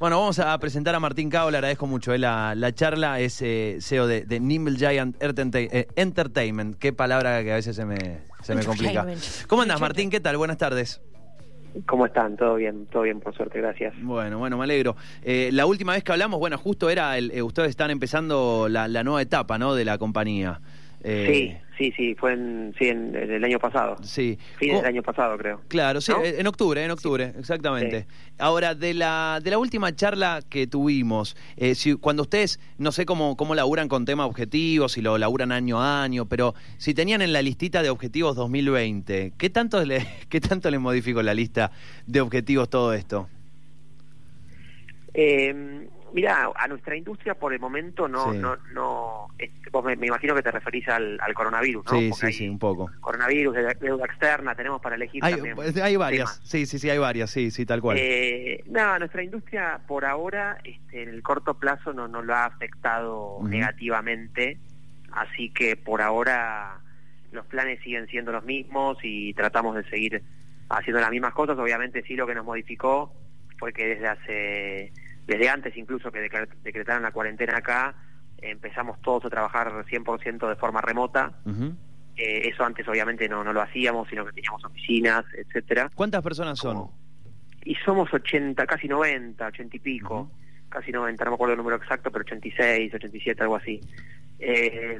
Bueno, 0.00 0.20
vamos 0.20 0.38
a 0.38 0.56
presentar 0.60 0.94
a 0.94 1.00
Martín 1.00 1.28
Cao, 1.28 1.50
le 1.50 1.56
agradezco 1.56 1.88
mucho 1.88 2.14
eh, 2.14 2.18
la, 2.18 2.54
la 2.54 2.72
charla, 2.72 3.18
es 3.18 3.42
eh, 3.42 3.78
CEO 3.80 4.06
de, 4.06 4.24
de 4.24 4.38
Nimble 4.38 4.76
Giant 4.78 5.16
eh, 5.20 5.88
Entertainment, 5.96 6.78
qué 6.78 6.92
palabra 6.92 7.42
que 7.42 7.50
a 7.50 7.56
veces 7.56 7.74
se 7.74 7.84
me, 7.84 8.20
se 8.40 8.54
me 8.54 8.64
complica. 8.64 9.04
¿Cómo 9.48 9.62
andas, 9.62 9.80
Martín? 9.80 10.08
¿Qué 10.08 10.20
tal? 10.20 10.36
Buenas 10.36 10.56
tardes. 10.56 11.02
¿Cómo 11.84 12.06
están? 12.06 12.36
Todo 12.36 12.54
bien, 12.54 12.86
todo 12.86 13.02
bien, 13.02 13.18
por 13.18 13.34
suerte, 13.34 13.58
gracias. 13.58 13.92
Bueno, 14.00 14.38
bueno, 14.38 14.56
me 14.56 14.62
alegro. 14.62 14.94
Eh, 15.24 15.50
la 15.52 15.66
última 15.66 15.94
vez 15.94 16.04
que 16.04 16.12
hablamos, 16.12 16.38
bueno, 16.38 16.58
justo 16.58 16.88
era, 16.90 17.18
el, 17.18 17.32
eh, 17.32 17.42
ustedes 17.42 17.70
están 17.70 17.90
empezando 17.90 18.68
la, 18.70 18.86
la 18.86 19.02
nueva 19.02 19.20
etapa, 19.20 19.58
¿no?, 19.58 19.74
de 19.74 19.84
la 19.84 19.98
compañía. 19.98 20.60
Eh, 21.02 21.26
sí, 21.28 21.67
sí, 21.78 21.92
sí, 21.96 22.14
fue 22.16 22.32
en, 22.32 22.74
sí, 22.78 22.88
en, 22.88 23.14
en 23.14 23.30
el 23.32 23.44
año 23.44 23.58
pasado. 23.58 23.96
Sí. 24.02 24.36
Fin 24.58 24.70
¿Cómo- 24.70 24.80
del 24.82 24.88
año 24.88 25.02
pasado, 25.02 25.38
creo. 25.38 25.60
Claro, 25.68 26.00
sí, 26.00 26.10
¿No? 26.12 26.22
eh, 26.24 26.40
en 26.40 26.46
octubre, 26.48 26.84
en 26.84 26.90
octubre, 26.90 27.32
exactamente. 27.38 28.06
Ahora, 28.38 28.74
de 28.74 28.92
la, 28.94 29.40
de 29.42 29.50
la 29.50 29.58
última 29.58 29.94
charla 29.94 30.40
que 30.48 30.66
tuvimos, 30.66 31.36
eh, 31.56 31.74
si, 31.74 31.94
cuando 31.94 32.22
ustedes, 32.22 32.58
no 32.78 32.90
sé 32.92 33.06
cómo, 33.06 33.36
cómo 33.36 33.54
laburan 33.54 33.88
con 33.88 34.04
tema 34.04 34.26
objetivos, 34.26 34.92
si 34.92 35.00
lo 35.00 35.16
laburan 35.16 35.52
año 35.52 35.80
a 35.80 36.02
año, 36.02 36.26
pero 36.26 36.54
si 36.76 36.92
tenían 36.94 37.22
en 37.22 37.32
la 37.32 37.40
listita 37.40 37.82
de 37.82 37.90
objetivos 37.90 38.34
2020, 38.36 39.32
¿qué 39.38 39.48
tanto 39.50 39.84
le, 39.84 40.06
qué 40.28 40.40
tanto 40.40 40.70
le 40.70 40.78
modificó 40.78 41.22
la 41.22 41.32
lista 41.34 41.70
de 42.06 42.20
objetivos 42.20 42.68
todo 42.68 42.92
esto? 42.92 43.28
Eh, 45.14 45.88
mira, 46.12 46.50
a 46.54 46.68
nuestra 46.68 46.96
industria 46.96 47.34
por 47.34 47.52
el 47.52 47.60
momento 47.60 48.08
no, 48.08 48.32
Sí. 48.32 48.38
no, 48.38 48.56
no, 48.72 49.28
vos 49.70 49.84
me, 49.84 49.96
me 49.96 50.06
imagino 50.06 50.34
que 50.34 50.42
te 50.42 50.50
referís 50.50 50.88
al, 50.88 51.18
al 51.20 51.34
coronavirus, 51.34 51.84
¿no? 51.86 51.98
sí, 51.98 52.08
Porque 52.10 52.26
sí, 52.28 52.32
sí, 52.32 52.48
un 52.48 52.58
poco. 52.58 52.90
Coronavirus, 53.00 53.54
de- 53.54 53.76
deuda 53.80 54.04
externa, 54.06 54.54
tenemos 54.54 54.80
para 54.80 54.96
elegir 54.96 55.24
Hay, 55.24 55.34
también. 55.34 55.54
pues, 55.56 55.76
hay 55.76 55.96
varias, 55.96 56.34
temas. 56.38 56.48
sí, 56.50 56.66
sí, 56.66 56.78
sí, 56.78 56.90
hay 56.90 56.98
varias, 56.98 57.30
sí, 57.30 57.50
sí, 57.50 57.66
tal 57.66 57.80
cual. 57.80 57.96
Eh, 58.00 58.62
nada, 58.66 58.98
nuestra 58.98 59.22
industria 59.22 59.80
por 59.86 60.04
ahora, 60.04 60.58
este, 60.64 61.02
en 61.02 61.08
el 61.10 61.22
corto 61.22 61.54
plazo, 61.58 61.92
no, 61.92 62.08
no 62.08 62.22
lo 62.22 62.34
ha 62.34 62.46
afectado 62.46 63.38
negativamente, 63.42 64.58
así 65.12 65.50
que 65.50 65.76
por 65.76 66.02
ahora 66.02 66.80
los 67.32 67.44
planes 67.46 67.80
siguen 67.82 68.06
siendo 68.06 68.32
los 68.32 68.44
mismos 68.44 68.98
y 69.02 69.34
tratamos 69.34 69.74
de 69.76 69.84
seguir 69.90 70.22
haciendo 70.70 71.00
las 71.00 71.10
mismas 71.10 71.34
cosas. 71.34 71.58
Obviamente 71.58 72.02
sí 72.02 72.14
lo 72.16 72.26
que 72.26 72.34
nos 72.34 72.44
modificó 72.44 73.12
fue 73.58 73.72
que 73.72 73.86
desde 73.86 74.06
hace, 74.08 74.92
desde 75.28 75.48
antes 75.48 75.76
incluso 75.76 76.10
que 76.10 76.28
decre- 76.28 76.48
decretaron 76.64 77.04
la 77.04 77.12
cuarentena 77.12 77.58
acá, 77.58 77.94
empezamos 78.42 79.00
todos 79.02 79.24
a 79.26 79.30
trabajar 79.30 79.70
100% 79.86 80.48
de 80.48 80.56
forma 80.56 80.80
remota. 80.80 81.32
Eh, 82.16 82.48
eso 82.48 82.64
antes 82.64 82.88
obviamente 82.88 83.28
no, 83.28 83.44
no 83.44 83.52
lo 83.52 83.62
hacíamos, 83.62 84.08
sino 84.08 84.24
que 84.26 84.32
teníamos 84.32 84.64
oficinas, 84.64 85.24
etcétera. 85.36 85.90
¿Cuántas 85.94 86.22
personas 86.22 86.58
son? 86.58 86.74
Como- 86.74 86.98
Y 87.64 87.74
somos 87.76 88.12
80, 88.12 88.66
casi 88.66 88.88
90, 88.88 89.46
80 89.46 89.76
y 89.76 89.80
pico, 89.80 90.30
casi 90.68 90.90
90, 90.90 91.24
no 91.24 91.30
me 91.32 91.34
acuerdo 91.34 91.52
el 91.52 91.58
número 91.58 91.76
exacto, 91.76 92.10
pero 92.10 92.22
86, 92.24 92.92
87, 92.94 93.42
algo 93.42 93.56
así. 93.56 93.80
Eh, 94.38 94.98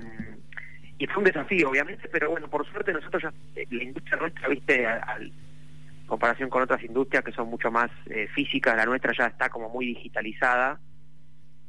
y 0.98 1.06
fue 1.06 1.18
un 1.18 1.24
desafío, 1.24 1.70
obviamente, 1.70 2.08
pero 2.08 2.30
bueno, 2.30 2.48
por 2.48 2.66
suerte 2.70 2.92
nosotros 2.92 3.22
ya, 3.22 3.32
eh, 3.56 3.66
la 3.70 3.82
industria 3.84 4.16
nuestra, 4.18 4.48
viste, 4.48 4.86
al 4.86 5.32
comparación 6.08 6.50
con 6.50 6.62
otras 6.62 6.82
industrias 6.82 7.22
que 7.22 7.32
son 7.32 7.48
mucho 7.48 7.70
más 7.70 7.90
eh, 8.06 8.26
físicas, 8.34 8.74
la 8.76 8.84
nuestra 8.86 9.12
ya 9.16 9.26
está 9.26 9.48
como 9.48 9.68
muy 9.68 9.86
digitalizada 9.86 10.80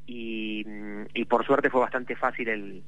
y, 0.07 0.63
mm, 0.65 1.03
y 1.13 1.25
por 1.25 1.45
suerte 1.45 1.69
fue 1.69 1.81
bastante 1.81 2.15
fácil 2.15 2.47
el, 2.49 2.83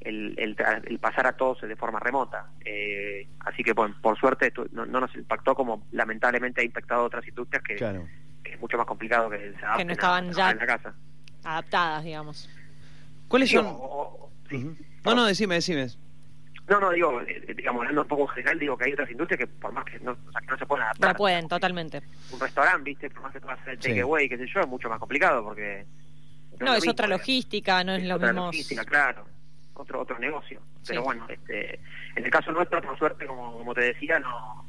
el, 0.00 0.34
el 0.38 0.56
tra- 0.56 0.82
el 0.84 0.98
pasar 0.98 1.26
a 1.26 1.36
todos 1.36 1.60
de 1.60 1.76
forma 1.76 2.00
remota. 2.00 2.50
Eh, 2.64 3.28
así 3.40 3.62
que, 3.62 3.72
bueno, 3.72 3.94
por 4.02 4.18
suerte 4.18 4.52
no, 4.72 4.86
no 4.86 5.00
nos 5.00 5.14
impactó 5.14 5.54
como 5.54 5.86
lamentablemente 5.92 6.60
ha 6.62 6.64
impactado 6.64 7.02
a 7.02 7.04
otras 7.04 7.26
industrias 7.28 7.62
que, 7.62 7.76
Claro. 7.76 8.08
que 8.42 8.54
es 8.54 8.60
mucho 8.60 8.76
más 8.76 8.86
complicado 8.86 9.30
que 9.30 9.38
se 9.58 9.64
adapten 9.64 9.90
a 9.90 9.92
estaban 9.92 10.30
trabajar 10.30 10.34
ya- 10.34 10.50
en 10.50 10.58
la 10.58 10.66
casa. 10.78 10.94
adaptadas, 11.44 12.04
digamos. 12.04 12.50
¿Cuáles 13.28 13.50
son? 13.50 13.66
o- 13.66 13.70
o- 13.70 14.32
sí. 14.48 14.56
Ujú. 14.56 14.76
No, 15.04 15.14
no, 15.14 15.24
decime, 15.26 15.56
decime. 15.56 15.86
No, 16.68 16.80
no, 16.80 16.90
digo, 16.90 17.20
eh, 17.22 17.54
digamos, 17.56 17.80
hablando 17.82 18.02
un 18.02 18.08
poco 18.08 18.22
en 18.22 18.28
general, 18.28 18.58
digo 18.58 18.76
que 18.76 18.84
hay 18.86 18.92
otras 18.92 19.10
industrias 19.10 19.38
que 19.38 19.46
por 19.46 19.72
más 19.72 19.84
que 19.84 20.00
no, 20.00 20.12
o 20.12 20.32
sea, 20.32 20.40
que 20.40 20.46
no 20.48 20.58
se 20.58 20.66
pueden 20.66 20.84
adaptar. 20.84 21.12
No 21.12 21.16
pueden, 21.16 21.48
totalmente. 21.48 22.02
Un 22.32 22.40
restaurante, 22.40 22.82
viste, 22.90 23.10
por 23.10 23.22
más 23.22 23.32
que 23.32 23.40
puedas 23.40 23.60
hacer 23.60 23.74
el 23.74 23.82
Sí. 23.82 23.88
takeaway, 23.90 24.28
qué 24.28 24.36
sé 24.36 24.46
yo, 24.52 24.60
es 24.60 24.66
mucho 24.68 24.88
más 24.88 24.98
complicado 24.98 25.44
porque... 25.44 25.86
No, 26.58 26.72
es 26.72 26.80
mismo, 26.80 26.92
otra 26.92 27.06
logística, 27.06 27.84
no 27.84 27.94
es 27.94 28.02
lo 28.04 28.16
otra 28.16 28.28
mismo. 28.32 28.46
logística, 28.46 28.84
claro, 28.84 29.26
otro 29.74 30.00
otro 30.00 30.18
negocio. 30.18 30.60
Pero 30.86 31.00
Sí. 31.02 31.04
bueno, 31.04 31.26
este, 31.28 31.78
en 32.16 32.24
el 32.24 32.30
caso 32.30 32.50
nuestro, 32.50 32.80
por 32.82 32.98
suerte, 32.98 33.26
como, 33.26 33.58
como 33.58 33.74
te 33.74 33.82
decía, 33.82 34.18
no 34.18 34.64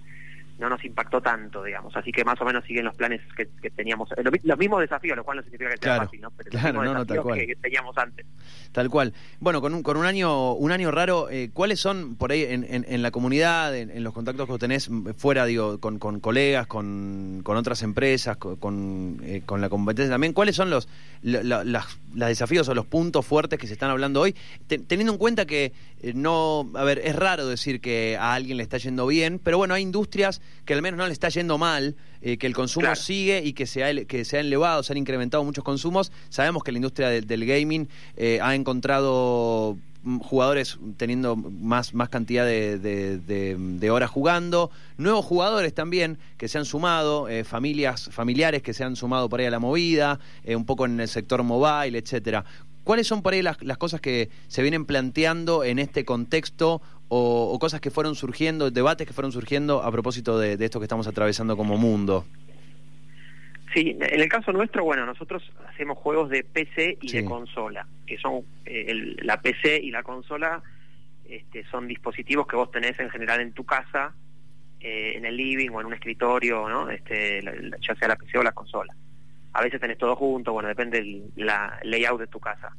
no 0.60 0.70
nos 0.70 0.84
impactó 0.84 1.22
tanto, 1.22 1.64
digamos. 1.64 1.96
Así 1.96 2.12
que 2.12 2.24
más 2.26 2.40
o 2.42 2.46
menos 2.46 2.64
siguen 2.66 2.86
los 2.86 2.96
planes 2.96 3.22
que, 3.36 3.48
que 3.62 3.70
teníamos. 3.70 4.10
eh, 4.18 4.24
lo 4.24 4.32
mi- 4.32 4.40
los 4.44 4.58
mismos 4.58 4.80
desafíos, 4.82 5.16
lo 5.16 5.24
cual 5.24 5.38
no 5.38 5.44
significa 5.44 5.70
que 5.72 5.78
sea 5.78 5.80
Claro, 5.96 6.04
fácil, 6.06 6.22
¿no? 6.22 6.32
Pero 6.32 6.50
claro, 6.50 6.74
los 6.84 6.86
no, 6.86 6.94
no, 7.00 7.06
tal 7.06 7.22
cual. 7.22 7.40
que, 7.40 7.48
que 7.48 7.56
teníamos 7.56 7.98
antes. 7.98 8.26
Tal 8.72 8.90
cual. 8.90 9.14
Bueno, 9.40 9.62
con 9.62 9.74
un, 9.74 9.84
con 9.84 9.98
un 9.98 10.06
año 10.06 10.54
un 10.54 10.72
año 10.72 10.92
raro, 10.92 11.30
eh, 11.30 11.50
¿cuáles 11.54 11.80
son 11.80 12.16
por 12.16 12.32
ahí 12.32 12.44
en, 12.44 12.66
en- 12.70 12.86
en 12.88 13.02
la 13.02 13.12
comunidad, 13.12 13.76
en, 13.78 13.90
en 13.92 14.04
los 14.04 14.14
contactos 14.14 14.46
que 14.46 14.52
vos 14.52 14.60
tenés 14.60 14.90
mm, 14.90 15.12
fuera, 15.18 15.46
digo, 15.46 15.80
con, 15.80 16.00
con 16.00 16.20
colegas, 16.20 16.68
con, 16.68 17.42
con 17.44 17.58
otras 17.58 17.84
empresas, 17.84 18.38
con, 18.38 18.56
con, 18.58 19.22
eh, 19.24 19.42
con 19.46 19.62
la 19.62 19.70
competencia 19.70 20.14
también? 20.14 20.34
¿Cuáles 20.34 20.56
son 20.56 20.70
los, 20.70 20.88
la- 21.22 21.44
la- 21.44 21.64
las, 21.64 21.98
las 22.16 22.30
desafíos 22.30 22.68
o 22.70 22.74
los 22.76 22.86
puntos 22.86 23.26
fuertes 23.26 23.60
que 23.60 23.68
se 23.68 23.74
están 23.74 23.90
hablando 23.92 24.22
hoy? 24.22 24.36
Te- 24.68 24.80
teniendo 24.80 25.14
en 25.14 25.20
cuenta 25.20 25.46
que 25.46 25.72
eh, 26.02 26.14
no, 26.16 26.70
a 26.76 26.84
ver, 26.84 27.00
es 27.04 27.16
raro 27.16 27.48
decir 27.48 27.82
que 27.82 28.18
a 28.20 28.34
alguien 28.34 28.58
le 28.58 28.64
está 28.64 28.78
yendo 28.78 29.08
bien, 29.08 29.40
pero 29.44 29.58
bueno, 29.58 29.74
hay 29.74 29.82
industrias 29.84 30.42
que 30.66 30.74
al 30.74 30.82
menos 30.82 30.98
no 30.98 31.06
le 31.08 31.14
está 31.14 31.30
yendo 31.30 31.58
mal, 31.58 31.96
eh, 32.22 32.38
que 32.38 32.48
el 32.48 32.54
consumo 32.54 32.86
Claro. 32.86 32.96
sigue 33.00 33.42
y 33.44 33.54
que 33.54 33.66
se, 33.66 33.84
ha, 33.84 34.06
que 34.06 34.26
se 34.26 34.40
han 34.40 34.46
elevado, 34.48 34.84
se 34.84 34.94
han 34.94 34.98
incrementado 34.98 35.44
muchos 35.44 35.64
consumos. 35.64 36.12
Sabemos 36.30 36.64
que 36.64 36.72
la 36.72 36.78
industria 36.80 37.10
del, 37.10 37.26
del 37.28 37.46
gaming 37.46 37.88
eh, 38.18 38.40
ha 38.42 38.54
encontrado 38.56 39.78
mm, 40.04 40.20
jugadores 40.20 40.78
teniendo 40.98 41.36
más, 41.36 41.94
más 41.94 42.10
cantidad 42.10 42.46
de, 42.46 42.78
de- 42.80 43.18
de- 43.18 43.56
de 43.58 43.90
horas 43.92 44.10
jugando, 44.10 44.72
nuevos 44.98 45.26
jugadores 45.26 45.74
también 45.74 46.18
que 46.38 46.48
se 46.48 46.58
han 46.58 46.66
sumado, 46.66 47.28
eh, 47.30 47.44
familias, 47.44 48.10
familiares 48.12 48.62
que 48.62 48.74
se 48.74 48.84
han 48.84 48.96
sumado 48.96 49.30
por 49.30 49.40
ahí 49.40 49.46
a 49.46 49.52
la 49.52 49.60
movida, 49.60 50.20
eh, 50.44 50.56
un 50.56 50.66
poco 50.66 50.86
en 50.86 51.00
el 51.00 51.08
sector 51.08 51.44
mobile, 51.44 51.98
etcétera. 51.98 52.46
¿Cuáles 52.88 53.06
son 53.06 53.22
por 53.22 53.34
ahí 53.34 53.42
las, 53.42 53.62
las 53.62 53.78
cosas 53.78 54.00
que 54.00 54.30
se 54.48 54.62
vienen 54.62 54.86
planteando 54.86 55.66
en 55.66 55.78
este 55.78 56.06
contexto 56.06 56.82
o, 57.10 57.52
o 57.54 57.60
cosas 57.60 57.82
que 57.82 57.92
fueron 57.92 58.16
surgiendo, 58.16 58.72
debates 58.72 59.06
que 59.06 59.12
fueron 59.12 59.34
surgiendo 59.34 59.84
a 59.84 59.92
propósito 59.92 60.40
de, 60.40 60.56
de 60.56 60.64
esto 60.64 60.80
que 60.80 60.86
estamos 60.86 61.06
atravesando 61.06 61.58
como 61.58 61.76
mundo? 61.78 62.26
Sí, 63.74 63.98
en 64.00 64.22
el 64.22 64.30
caso 64.30 64.54
nuestro, 64.54 64.86
bueno, 64.86 65.06
nosotros 65.06 65.44
hacemos 65.68 65.98
juegos 65.98 66.30
de 66.30 66.46
PC 66.46 66.98
y 67.02 67.10
Sí. 67.10 67.18
de 67.18 67.26
consola, 67.26 67.86
que 68.06 68.18
son 68.20 68.44
eh, 68.66 68.86
el- 68.88 69.18
la 69.22 69.42
PC 69.42 69.82
y 69.84 69.92
la 69.92 70.02
consola 70.04 70.64
este, 71.28 71.66
son 71.70 71.90
dispositivos 71.90 72.48
que 72.48 72.56
vos 72.56 72.72
tenés 72.72 72.98
en 73.02 73.10
general 73.10 73.42
en 73.42 73.52
tu 73.52 73.66
casa, 73.66 74.14
eh, 74.80 75.12
en 75.18 75.26
el 75.26 75.36
living 75.36 75.72
o 75.72 75.82
en 75.82 75.88
un 75.88 75.94
escritorio, 75.94 76.70
¿no? 76.70 76.90
Este, 76.90 77.42
la- 77.42 77.54
la- 77.54 77.78
ya 77.86 77.96
sea 77.96 78.08
la 78.08 78.16
PC 78.16 78.38
o 78.38 78.44
la 78.44 78.54
consola. 78.54 78.96
A 79.58 79.64
veces 79.64 79.82
tenés 79.82 79.98
todo 79.98 80.16
junto, 80.16 80.54
bueno, 80.54 80.70
depende 80.70 81.00
el 81.00 81.32
la 81.36 81.80
layout 81.82 82.20
de 82.20 82.28
tu 82.28 82.40
casa. 82.40 82.76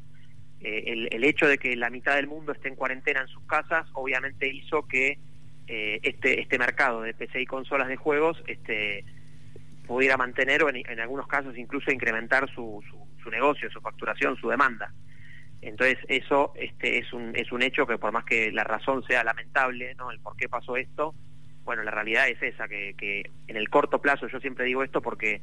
Eh, 0.61 1.09
el, 1.11 1.25
hecho 1.25 1.49
de 1.49 1.59
que 1.59 1.75
la 1.75 1.91
mitad 1.91 2.15
del 2.15 2.28
mundo 2.28 2.53
esté 2.53 2.69
en 2.69 2.77
cuarentena 2.77 3.22
en 3.22 3.27
sus 3.27 3.43
casas, 3.47 3.84
obviamente 3.94 4.47
hizo 4.47 4.87
que 4.87 5.19
eh, 5.67 5.99
este 6.05 6.41
este 6.41 6.56
mercado 6.56 7.00
de 7.00 7.15
PC 7.15 7.41
y 7.41 7.47
consolas 7.47 7.88
de 7.88 7.97
juegos, 7.97 8.41
este 8.47 9.05
pudiera 9.88 10.17
mantener 10.17 10.62
o 10.62 10.69
en, 10.69 10.77
en 10.88 11.00
algunos 11.00 11.27
casos 11.27 11.59
incluso 11.59 11.91
incrementar 11.91 12.49
su, 12.55 12.81
su, 12.88 13.09
su 13.21 13.28
negocio, 13.28 13.69
su 13.72 13.81
facturación, 13.81 14.37
su 14.37 14.49
demanda. 14.49 14.93
Entonces 15.61 15.99
eso 16.06 16.53
este 16.55 16.99
es 16.99 17.12
un 17.12 17.34
es 17.34 17.50
un 17.50 17.62
hecho 17.62 17.88
que 17.88 17.99
por 17.99 18.12
más 18.12 18.25
que 18.25 18.53
la 18.53 18.62
razón 18.62 19.03
sea 19.03 19.25
lamentable, 19.25 19.97
no 19.97 20.12
el 20.12 20.21
por 20.21 20.37
qué 20.37 20.49
pasó 20.49 20.77
esto, 20.77 21.12
bueno 21.65 21.83
la 21.83 21.91
realidad 21.91 22.28
es 22.28 22.41
esa 22.41 22.69
que, 22.69 22.94
que 22.97 23.28
en 23.49 23.56
el 23.56 23.69
corto 23.69 24.00
plazo 24.00 24.28
yo 24.28 24.38
siempre 24.38 24.65
digo 24.65 24.84
esto 24.84 25.03
porque 25.03 25.41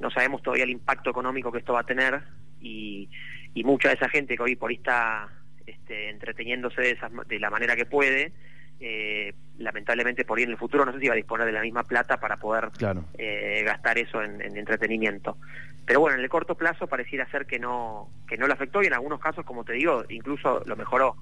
no 0.00 0.10
sabemos 0.10 0.42
todavía 0.42 0.64
el 0.64 0.70
impacto 0.70 1.10
económico 1.10 1.50
que 1.52 1.58
esto 1.58 1.72
va 1.72 1.80
a 1.80 1.84
tener 1.86 2.20
y, 2.60 3.08
y 3.54 3.64
mucha 3.64 3.88
de 3.88 3.94
esa 3.94 4.08
gente 4.08 4.36
que 4.36 4.42
hoy 4.42 4.56
por 4.56 4.70
ahí 4.70 4.76
está 4.76 5.28
este, 5.66 6.10
entreteniéndose 6.10 6.80
de, 6.80 6.90
esas 6.92 7.10
de 7.28 7.38
la 7.38 7.50
manera 7.50 7.76
que 7.76 7.86
puede, 7.86 8.32
eh, 8.80 9.32
lamentablemente 9.58 10.24
por 10.24 10.38
ahí 10.38 10.44
en 10.44 10.50
el 10.50 10.56
futuro 10.58 10.84
no 10.84 10.92
sé 10.92 10.98
si 11.00 11.06
va 11.06 11.14
a 11.14 11.16
disponer 11.16 11.46
de 11.46 11.52
la 11.52 11.62
misma 11.62 11.84
plata 11.84 12.18
para 12.18 12.36
poder 12.38 12.70
Claro. 12.76 13.04
eh, 13.16 13.62
gastar 13.64 13.98
eso 13.98 14.22
en, 14.22 14.40
en 14.40 14.56
entretenimiento. 14.56 15.38
Pero 15.86 16.00
bueno, 16.00 16.16
en 16.16 16.22
el 16.22 16.28
corto 16.30 16.54
plazo 16.56 16.86
pareciera 16.86 17.30
ser 17.30 17.46
que 17.46 17.58
no 17.58 18.08
que 18.26 18.36
no 18.38 18.46
lo 18.46 18.54
afectó 18.54 18.82
y 18.82 18.86
en 18.86 18.94
algunos 18.94 19.20
casos, 19.20 19.44
como 19.44 19.64
te 19.64 19.74
digo, 19.74 20.04
incluso 20.08 20.62
lo 20.66 20.76
mejoró. 20.76 21.14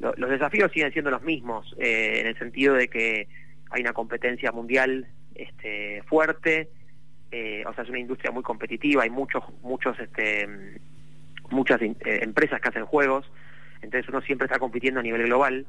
Lo- 0.00 0.14
los 0.16 0.30
desafíos 0.30 0.72
siguen 0.72 0.90
siendo 0.92 1.10
los 1.10 1.22
mismos, 1.22 1.74
eh, 1.78 2.20
en 2.20 2.26
el 2.26 2.38
sentido 2.38 2.74
de 2.74 2.88
que 2.88 3.28
hay 3.70 3.82
una 3.82 3.92
competencia 3.92 4.50
mundial 4.52 5.06
este, 5.34 6.02
fuerte, 6.06 6.70
eh, 7.30 7.62
o 7.66 7.72
sea, 7.74 7.84
es 7.84 7.90
una 7.90 7.98
industria 7.98 8.30
muy 8.32 8.42
competitiva, 8.42 9.02
hay 9.02 9.10
muchos 9.10 9.42
muchos 9.62 9.98
este, 10.00 10.48
muchas 11.50 11.80
eh, 11.82 11.94
empresas 12.22 12.60
que 12.60 12.68
hacen 12.68 12.86
juegos, 12.86 13.30
entonces 13.82 14.08
uno 14.08 14.20
siempre 14.22 14.46
está 14.46 14.58
compitiendo 14.58 15.00
a 15.00 15.02
nivel 15.02 15.24
global, 15.24 15.66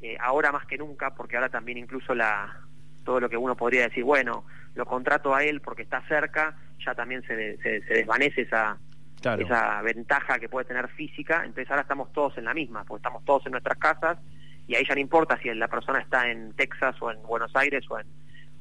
eh, 0.00 0.16
ahora 0.20 0.52
más 0.52 0.66
que 0.66 0.78
nunca, 0.78 1.14
porque 1.14 1.36
ahora 1.36 1.48
también 1.48 1.78
incluso 1.78 2.14
la 2.14 2.58
todo 3.04 3.18
lo 3.20 3.28
que 3.28 3.36
uno 3.36 3.56
podría 3.56 3.82
decir, 3.88 4.04
bueno, 4.04 4.44
lo 4.74 4.86
contrato 4.86 5.34
a 5.34 5.42
él 5.44 5.60
porque 5.60 5.82
está 5.82 6.00
cerca, 6.06 6.56
ya 6.84 6.94
también 6.94 7.22
se, 7.26 7.34
de- 7.34 7.56
se, 7.58 7.82
se 7.82 7.94
desvanece 7.94 8.42
esa, 8.42 8.78
Claro. 9.20 9.44
esa 9.44 9.80
ventaja 9.82 10.38
que 10.40 10.48
puede 10.48 10.66
tener 10.66 10.88
física, 10.88 11.42
entonces 11.44 11.70
ahora 11.70 11.82
estamos 11.82 12.12
todos 12.12 12.36
en 12.38 12.44
la 12.44 12.54
misma, 12.54 12.84
porque 12.84 12.98
estamos 13.00 13.24
todos 13.24 13.46
en 13.46 13.52
nuestras 13.52 13.78
casas 13.78 14.18
y 14.66 14.74
ahí 14.74 14.84
ya 14.88 14.94
no 14.94 15.00
importa 15.00 15.38
si 15.40 15.52
la 15.54 15.68
persona 15.68 16.00
está 16.00 16.28
en 16.30 16.52
Texas 16.54 16.96
o 17.00 17.10
en 17.10 17.22
Buenos 17.22 17.54
Aires 17.54 17.84
o 17.88 18.00
en, 18.00 18.06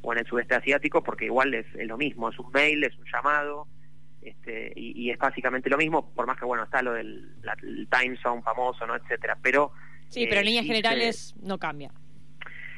o 0.02 0.14
en 0.14 0.20
el 0.20 0.26
sudeste 0.26 0.56
asiático, 0.56 1.04
porque 1.04 1.26
igual 1.26 1.54
es, 1.54 1.66
es 1.76 1.88
lo 1.88 1.98
mismo, 1.98 2.30
es 2.30 2.40
un 2.40 2.52
mail, 2.52 2.84
es 2.84 2.98
un 2.98 3.06
llamado, 3.12 3.68
este, 4.22 4.72
y, 4.76 5.00
y 5.06 5.12
es 5.12 5.18
básicamente 5.18 5.70
lo 5.70 5.78
mismo, 5.78 6.14
por 6.14 6.28
más 6.28 6.38
que 6.38 6.46
bueno, 6.46 6.64
está 6.64 6.82
lo 6.82 6.94
del 6.94 7.42
la- 7.44 7.56
el 7.62 7.88
time 7.90 8.18
zone 8.18 8.42
famoso, 8.42 8.86
¿no? 8.88 8.96
etcétera, 8.96 9.38
pero 9.42 9.72
Sí, 10.10 10.26
pero 10.28 10.42
en 10.42 10.48
eh, 10.48 10.50
líneas 10.50 10.64
se- 10.66 10.68
generales 10.74 11.36
no 11.42 11.58
cambia. 11.58 11.92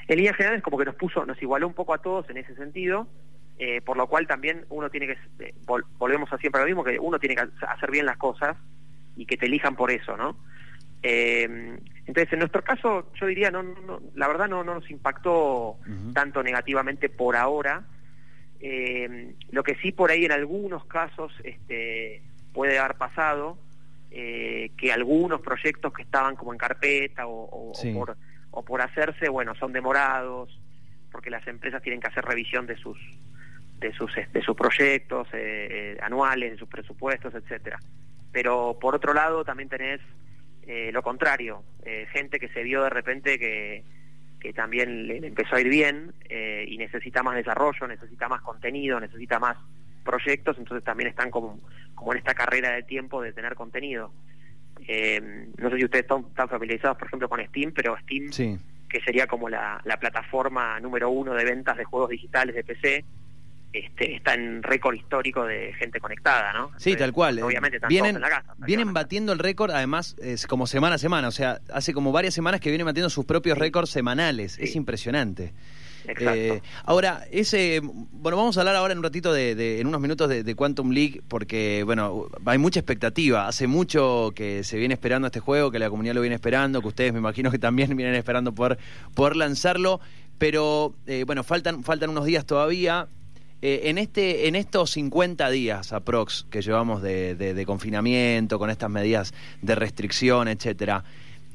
en 0.08 0.18
líneas 0.18 0.36
generales 0.36 0.62
como 0.64 0.78
que 0.78 0.86
nos 0.86 0.96
puso, 0.96 1.25
nos 1.25 1.42
igualó 1.42 1.68
un 1.68 1.74
poco 1.74 1.94
a 1.94 1.98
todos 2.00 2.30
en 2.30 2.38
ese 2.38 2.54
sentido, 2.56 3.08
eh, 3.58 3.81
por 3.81 3.96
lo 3.98 4.08
cual 4.08 4.28
también 4.28 4.66
uno 4.69 4.90
tiene 4.90 5.08
que, 5.08 5.14
eh, 5.46 5.54
vol- 5.66 5.86
volvemos 5.98 6.31
a 6.34 6.38
siempre 6.38 6.60
a 6.60 6.64
lo 6.66 6.68
mismo, 6.68 6.84
que 6.84 7.00
uno 7.00 7.19
tiene 7.19 7.36
que 7.36 7.42
ha- 7.42 7.72
hacer 7.72 7.90
bien 7.92 8.06
las 8.06 8.18
cosas 8.18 8.58
y 9.16 9.26
que 9.26 9.38
te 9.38 9.46
elijan 9.46 9.76
por 9.76 9.92
eso, 9.92 10.18
¿no? 10.18 10.38
Eh, 11.02 11.78
entonces, 12.06 12.34
en 12.34 12.40
nuestro 12.40 12.64
caso, 12.64 13.12
yo 13.20 13.28
diría, 13.28 13.50
no, 13.52 13.64
no- 13.64 14.02
la 14.16 14.28
verdad 14.28 14.48
no, 14.50 14.64
no 14.64 14.76
nos 14.76 14.90
impactó 14.92 15.78
tanto 16.14 16.44
negativamente 16.44 17.10
por 17.10 17.36
ahora. 17.36 17.84
Eh, 18.60 19.36
lo 19.52 19.64
que 19.64 19.76
sí 19.76 19.92
por 19.92 20.12
ahí 20.12 20.26
en 20.26 20.32
algunos 20.32 20.86
casos 20.86 21.32
este, 21.44 22.22
puede 22.54 22.80
haber 22.80 22.96
pasado, 22.98 23.58
eh, 24.12 24.72
que 24.78 24.92
algunos 24.94 25.42
proyectos 25.42 25.92
que 25.94 26.04
estaban 26.04 26.36
como 26.36 26.54
en 26.54 26.60
carpeta 26.60 27.26
o, 27.28 27.44
o- 27.46 27.72
o 27.72 27.76
Sí. 27.76 27.92
por, 27.94 28.16
o 28.52 28.64
por 28.64 28.82
hacerse, 28.82 29.28
bueno, 29.30 29.56
son 29.56 29.74
demorados, 29.74 30.58
porque 31.12 31.30
las 31.30 31.46
empresas 31.48 31.82
tienen 31.82 32.00
que 32.00 32.08
hacer 32.08 32.24
revisión 32.26 32.66
de 32.68 32.78
sus 32.78 32.98
de 33.80 33.92
sus 33.94 34.12
de 34.32 34.42
sus 34.42 34.56
proyectos 34.56 35.28
eh, 35.34 35.98
anuales, 36.02 36.52
de 36.52 36.58
sus 36.58 36.70
presupuestos, 36.70 37.34
etcétera. 37.34 37.80
Pero 38.32 38.78
por 38.80 38.96
otro 38.96 39.14
lado 39.14 39.44
también 39.44 39.68
tenés 39.68 40.00
eh, 40.68 40.92
lo 40.92 41.01
contrario, 41.01 41.63
eh, 41.86 42.07
gente 42.12 42.39
que 42.39 42.48
se 42.50 42.63
vio 42.63 42.83
de 42.83 42.89
repente 42.89 43.38
que, 43.39 43.83
que 44.39 44.54
también 44.54 45.07
le, 45.07 45.19
le 45.21 45.27
empezó 45.27 45.56
a 45.56 45.62
ir 45.62 45.69
bien 45.69 46.13
eh, 46.30 46.65
y 46.68 46.77
necesita 46.77 47.24
más 47.24 47.36
desarrollo, 47.36 47.88
necesita 47.88 48.27
más 48.27 48.42
contenido, 48.42 49.00
necesita 49.00 49.39
más 49.39 49.57
proyectos, 50.04 50.57
entonces 50.57 50.83
también 50.83 51.10
están 51.10 51.31
como, 51.31 51.60
como 51.95 52.12
en 52.13 52.19
esta 52.19 52.33
carrera 52.33 52.71
de 52.71 52.83
tiempo 52.83 53.21
de 53.21 53.31
tener 53.33 53.56
contenido. 53.56 54.12
Eh, 54.88 55.48
no 55.57 55.69
sé 55.69 55.77
si 55.77 55.86
ustedes 55.86 56.04
están, 56.04 56.25
están 56.27 56.50
familiarizados, 56.50 56.98
por 56.98 57.07
ejemplo, 57.07 57.30
con 57.30 57.45
Steam, 57.48 57.71
pero 57.74 57.98
Steam, 58.00 58.31
Sí. 58.31 58.57
que 58.89 59.00
sería 59.01 59.27
como 59.27 59.48
la, 59.50 59.80
la 59.86 59.98
plataforma 59.98 60.80
número 60.80 61.09
uno 61.09 61.33
de 61.33 61.45
ventas 61.45 61.77
de 61.77 61.86
juegos 61.86 62.09
digitales 62.09 62.56
de 62.56 62.63
PC, 62.63 63.06
este, 63.74 64.16
está 64.16 64.36
en 64.36 64.62
récord 64.64 64.96
histórico 64.96 65.44
de 65.46 65.74
gente 65.74 66.00
conectada, 66.00 66.54
¿no? 66.54 66.68
Sí, 66.78 66.92
Entonces, 66.92 66.98
tal 67.00 67.12
cual. 67.14 67.40
Eh, 67.40 67.44
Obviamente 67.44 67.78
están 67.78 67.90
vienen, 67.90 68.16
todos 68.16 68.24
en 68.28 68.31
la 68.31 68.42
casa. 68.42 68.56
vienen 68.66 68.94
batiendo 68.94 69.34
el 69.34 69.40
récord, 69.40 69.72
además, 69.72 70.16
es 70.22 70.48
como 70.48 70.68
semana 70.68 70.96
a 70.96 71.00
semana. 71.00 71.28
O 71.28 71.31
sea, 71.31 71.60
hace 71.74 71.94
como 71.94 72.12
varias 72.12 72.34
semanas 72.34 72.62
que 72.62 72.70
vienen 72.70 72.86
batiendo 72.86 73.10
sus 73.10 73.25
propios 73.25 73.58
récords 73.58 73.90
semanales. 73.90 74.54
Sí. 74.54 74.64
Es 74.64 74.75
impresionante. 74.75 75.54
Exacto. 76.06 76.34
Eh, 76.36 76.62
ahora, 76.84 77.24
ese, 77.31 77.80
bueno, 77.81 78.36
vamos 78.38 78.58
a 78.58 78.60
hablar 78.60 78.75
ahora 78.75 78.92
en 78.92 78.98
un 78.98 79.06
ratito 79.06 79.31
de, 79.31 79.56
de- 79.56 79.80
en 79.80 79.88
unos 79.88 80.02
minutos 80.02 80.28
de, 80.28 80.44
de 80.44 80.54
Quantum 80.54 80.92
League, 80.92 81.22
porque, 81.30 81.84
bueno, 81.86 82.28
hay 82.46 82.58
mucha 82.58 82.81
expectativa. 82.81 83.48
Hace 83.48 83.68
mucho 83.68 84.34
que 84.36 84.66
se 84.66 84.78
viene 84.78 84.94
esperando 84.96 85.28
este 85.28 85.40
juego, 85.40 85.72
que 85.72 85.80
la 85.80 85.90
comunidad 85.90 86.14
lo 86.16 86.19
viene 86.22 86.36
esperando, 86.36 86.81
que 86.81 86.90
ustedes 86.90 87.14
me 87.14 87.19
imagino 87.19 87.50
que 87.52 87.58
también 87.58 87.88
vienen 87.96 88.16
esperando 88.16 88.54
poder, 88.54 88.78
poder 89.16 89.38
lanzarlo. 89.38 90.02
Pero, 90.38 90.94
eh, 91.08 91.24
bueno, 91.26 91.44
faltan, 91.44 91.84
faltan 91.86 92.10
unos 92.10 92.26
días 92.26 92.46
todavía. 92.46 93.08
Eh, 93.65 93.89
en, 93.89 93.98
este, 93.98 94.50
en 94.50 94.56
estos 94.57 94.92
50 94.92 95.50
días 95.50 95.94
aprox 95.94 96.45
que 96.50 96.62
llevamos 96.62 97.01
de, 97.01 97.33
de- 97.36 97.54
de 97.54 97.65
confinamiento, 97.65 98.60
con 98.60 98.69
estas 98.69 98.89
medidas 98.89 99.33
de 99.62 99.74
restricción, 99.75 100.50
etcétera, 100.50 101.06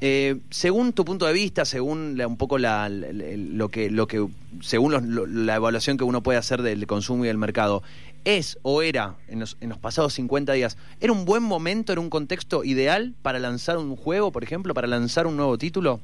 eh, 0.01 0.37
según 0.49 0.93
tu 0.93 1.05
punto 1.05 1.27
de 1.27 1.33
vista, 1.33 1.65
según 1.65 2.17
la- 2.17 2.25
un 2.25 2.35
poco 2.35 2.57
la, 2.57 2.89
lo 2.89 3.69
que, 3.69 3.91
lo 3.91 4.07
que, 4.07 4.25
según 4.59 4.91
los- 4.91 5.03
lo- 5.03 5.27
la 5.27 5.57
evaluación 5.57 5.97
que 5.99 6.03
uno 6.03 6.23
puede 6.23 6.39
hacer 6.39 6.63
del 6.63 6.87
consumo 6.87 7.25
y 7.25 7.27
del 7.27 7.37
mercado, 7.37 7.83
es 8.25 8.57
o 8.63 8.81
era 8.81 9.13
en 9.27 9.39
los, 9.39 9.55
pasados 9.79 10.13
50 10.15 10.53
días, 10.53 10.77
¿era 10.99 11.13
un 11.13 11.25
buen 11.25 11.43
momento, 11.43 11.91
era 11.91 12.01
un 12.01 12.09
contexto 12.09 12.63
ideal 12.63 13.13
para 13.21 13.37
lanzar 13.37 13.77
un 13.77 13.95
juego, 13.95 14.31
por 14.31 14.43
ejemplo, 14.43 14.73
para 14.73 14.87
lanzar 14.87 15.27
un 15.27 15.37
nuevo 15.37 15.59
título? 15.59 15.99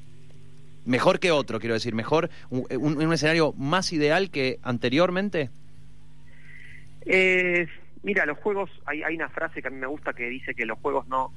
Mejor 0.86 1.20
que 1.20 1.32
otro, 1.32 1.60
quiero 1.60 1.74
decir, 1.74 1.96
mejor, 1.96 2.30
un- 2.52 2.68
un 2.70 3.12
escenario 3.12 3.54
más 3.58 3.92
ideal 3.92 4.30
que 4.30 4.60
anteriormente. 4.62 5.50
Eh, 7.06 7.68
mira, 8.04 8.26
los 8.26 8.38
juegos, 8.40 8.70
hay, 8.86 9.04
hay 9.04 9.16
una 9.16 9.30
frase 9.30 9.62
que 9.62 9.68
a 9.68 9.72
mí 9.72 9.78
me 9.78 9.88
gusta 9.88 10.14
que 10.14 10.28
dice 10.30 10.54
que 10.56 10.66
los 10.66 10.80
juegos 10.80 11.08
no 11.08 11.32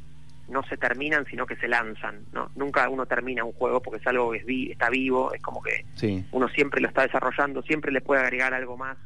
no 0.48 0.62
se 0.62 0.78
terminan, 0.78 1.26
sino 1.26 1.44
que 1.44 1.56
se 1.56 1.68
lanzan. 1.68 2.24
¿no? 2.32 2.50
Nunca 2.56 2.88
uno 2.88 3.04
termina 3.04 3.44
un 3.44 3.52
juego 3.52 3.82
porque 3.82 4.00
es 4.00 4.06
algo 4.06 4.30
que 4.32 4.38
es 4.38 4.46
vi- 4.46 4.70
está 4.72 4.88
vivo, 4.88 5.34
es 5.34 5.42
como 5.42 5.62
que 5.62 5.84
Sí. 5.92 6.24
uno 6.32 6.48
siempre 6.48 6.80
lo 6.80 6.88
está 6.88 7.02
desarrollando, 7.02 7.60
siempre 7.60 7.92
le 7.92 8.00
puede 8.00 8.22
agregar 8.22 8.54
algo 8.54 8.78
más, 8.78 8.96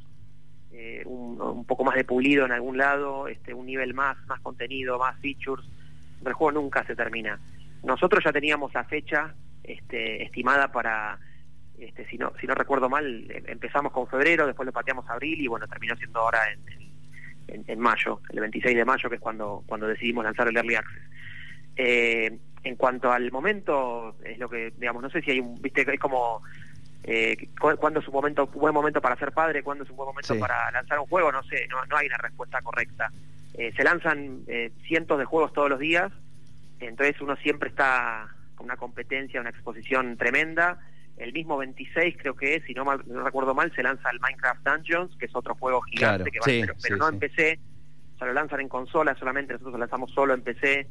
eh, 0.71 1.03
un, 1.05 1.41
un 1.43 1.65
poco 1.65 1.83
más 1.83 1.97
de 1.97 2.05
pulido 2.05 2.45
en 2.47 2.53
algún 2.53 2.79
lado, 2.79 3.27
este, 3.27 3.55
un 3.55 3.67
nivel 3.67 3.93
más, 3.93 4.17
más 4.29 4.39
contenido, 4.41 5.01
más 5.01 5.19
features. 5.19 5.65
El 6.25 6.33
juego 6.33 6.53
nunca 6.61 6.85
se 6.87 6.95
termina. 6.95 7.41
Nosotros 7.83 8.23
ya 8.25 8.31
teníamos 8.31 8.73
la 8.73 8.85
fecha 8.85 9.35
este, 9.65 10.23
estimada 10.23 10.71
para, 10.71 11.19
este, 11.79 12.07
si 12.09 12.17
no 12.19 12.33
si 12.41 12.47
no 12.47 12.55
recuerdo 12.55 12.89
mal, 12.89 13.05
em- 13.31 13.45
empezamos 13.47 13.93
con 13.93 14.07
febrero, 14.09 14.47
después 14.47 14.67
lo 14.67 14.73
pateamos 14.73 15.09
a 15.09 15.15
abril 15.15 15.41
y 15.41 15.47
bueno, 15.49 15.67
terminó 15.67 15.97
siendo 15.97 16.21
ahora 16.21 16.39
en, 16.53 16.83
en, 17.55 17.65
en 17.67 17.79
mayo, 17.79 18.21
el 18.31 18.41
26 18.41 18.77
de 18.77 18.85
mayo, 18.85 19.09
que 19.09 19.17
es 19.17 19.21
cuando, 19.21 19.63
cuando 19.67 19.87
decidimos 19.87 20.25
lanzar 20.25 20.49
el 20.49 20.57
Early 20.57 20.75
Access. 20.77 21.03
Eh, 21.77 22.39
en 22.65 22.77
cuanto 22.77 23.11
al 23.11 23.33
momento, 23.33 24.17
es 24.25 24.39
lo 24.39 24.49
que, 24.49 24.73
digamos, 24.77 25.03
no 25.03 25.11
sé 25.11 25.21
si 25.23 25.33
hay 25.33 25.41
un, 25.41 25.61
viste, 25.61 25.81
es 25.93 25.99
como, 26.01 26.43
eh, 27.03 27.49
cu- 27.61 27.77
cuándo 27.77 27.99
es 28.01 28.07
un 28.07 28.15
momento, 28.15 28.47
buen 28.47 28.73
momento 28.73 29.01
para 29.01 29.17
ser 29.17 29.33
padre, 29.33 29.63
cuándo 29.65 29.83
es 29.85 29.91
un 29.91 29.97
buen 29.97 30.07
momento 30.09 30.35
Sí. 30.35 30.39
para 30.41 30.71
lanzar 30.71 30.99
un 31.01 31.07
juego, 31.07 31.33
no 31.33 31.43
sé, 31.43 31.67
no, 31.69 31.85
no 31.87 31.97
hay 31.97 32.07
una 32.07 32.19
respuesta 32.19 32.63
correcta. 32.63 33.11
Eh, 33.55 33.73
se 33.77 33.83
lanzan 33.83 34.43
eh, 34.47 34.71
cientos 34.87 35.19
de 35.19 35.25
juegos 35.25 35.53
todos 35.53 35.69
los 35.69 35.81
días, 35.81 36.13
entonces 36.79 37.21
uno 37.21 37.35
siempre 37.37 37.69
está 37.71 38.29
con 38.55 38.67
una 38.67 38.77
competencia, 38.77 39.41
una 39.41 39.51
exposición 39.51 40.17
tremenda. 40.17 40.79
El 41.17 41.33
mismo 41.33 41.57
26 41.59 42.17
creo 42.19 42.35
que 42.35 42.57
es, 42.57 42.65
si 42.65 42.75
no, 42.75 42.85
mal- 42.85 43.03
no 43.07 43.23
recuerdo 43.23 43.55
mal, 43.55 43.73
se 43.75 43.83
lanza 43.83 44.11
el 44.11 44.19
Minecraft 44.21 44.67
Dungeons, 44.67 45.17
que 45.17 45.27
es 45.27 45.35
otro 45.37 45.55
juego 45.55 45.81
gigante 45.83 46.31
Claro, 46.31 46.33
que 46.33 46.39
va, 46.41 46.45
sí, 46.47 46.61
pero, 46.61 46.75
pero 46.83 46.97
sí, 46.97 47.01
no 47.01 47.09
en 47.09 47.19
PC, 47.19 47.59
o 48.15 48.19
sea, 48.19 48.27
lo 48.29 48.33
lanzan 48.33 48.61
en 48.61 48.69
consola 48.69 49.15
solamente, 49.19 49.53
nosotros 49.53 49.75
lo 49.75 49.79
lanzamos 49.79 50.11
solo 50.13 50.35
en 50.35 50.43
PC. 50.43 50.87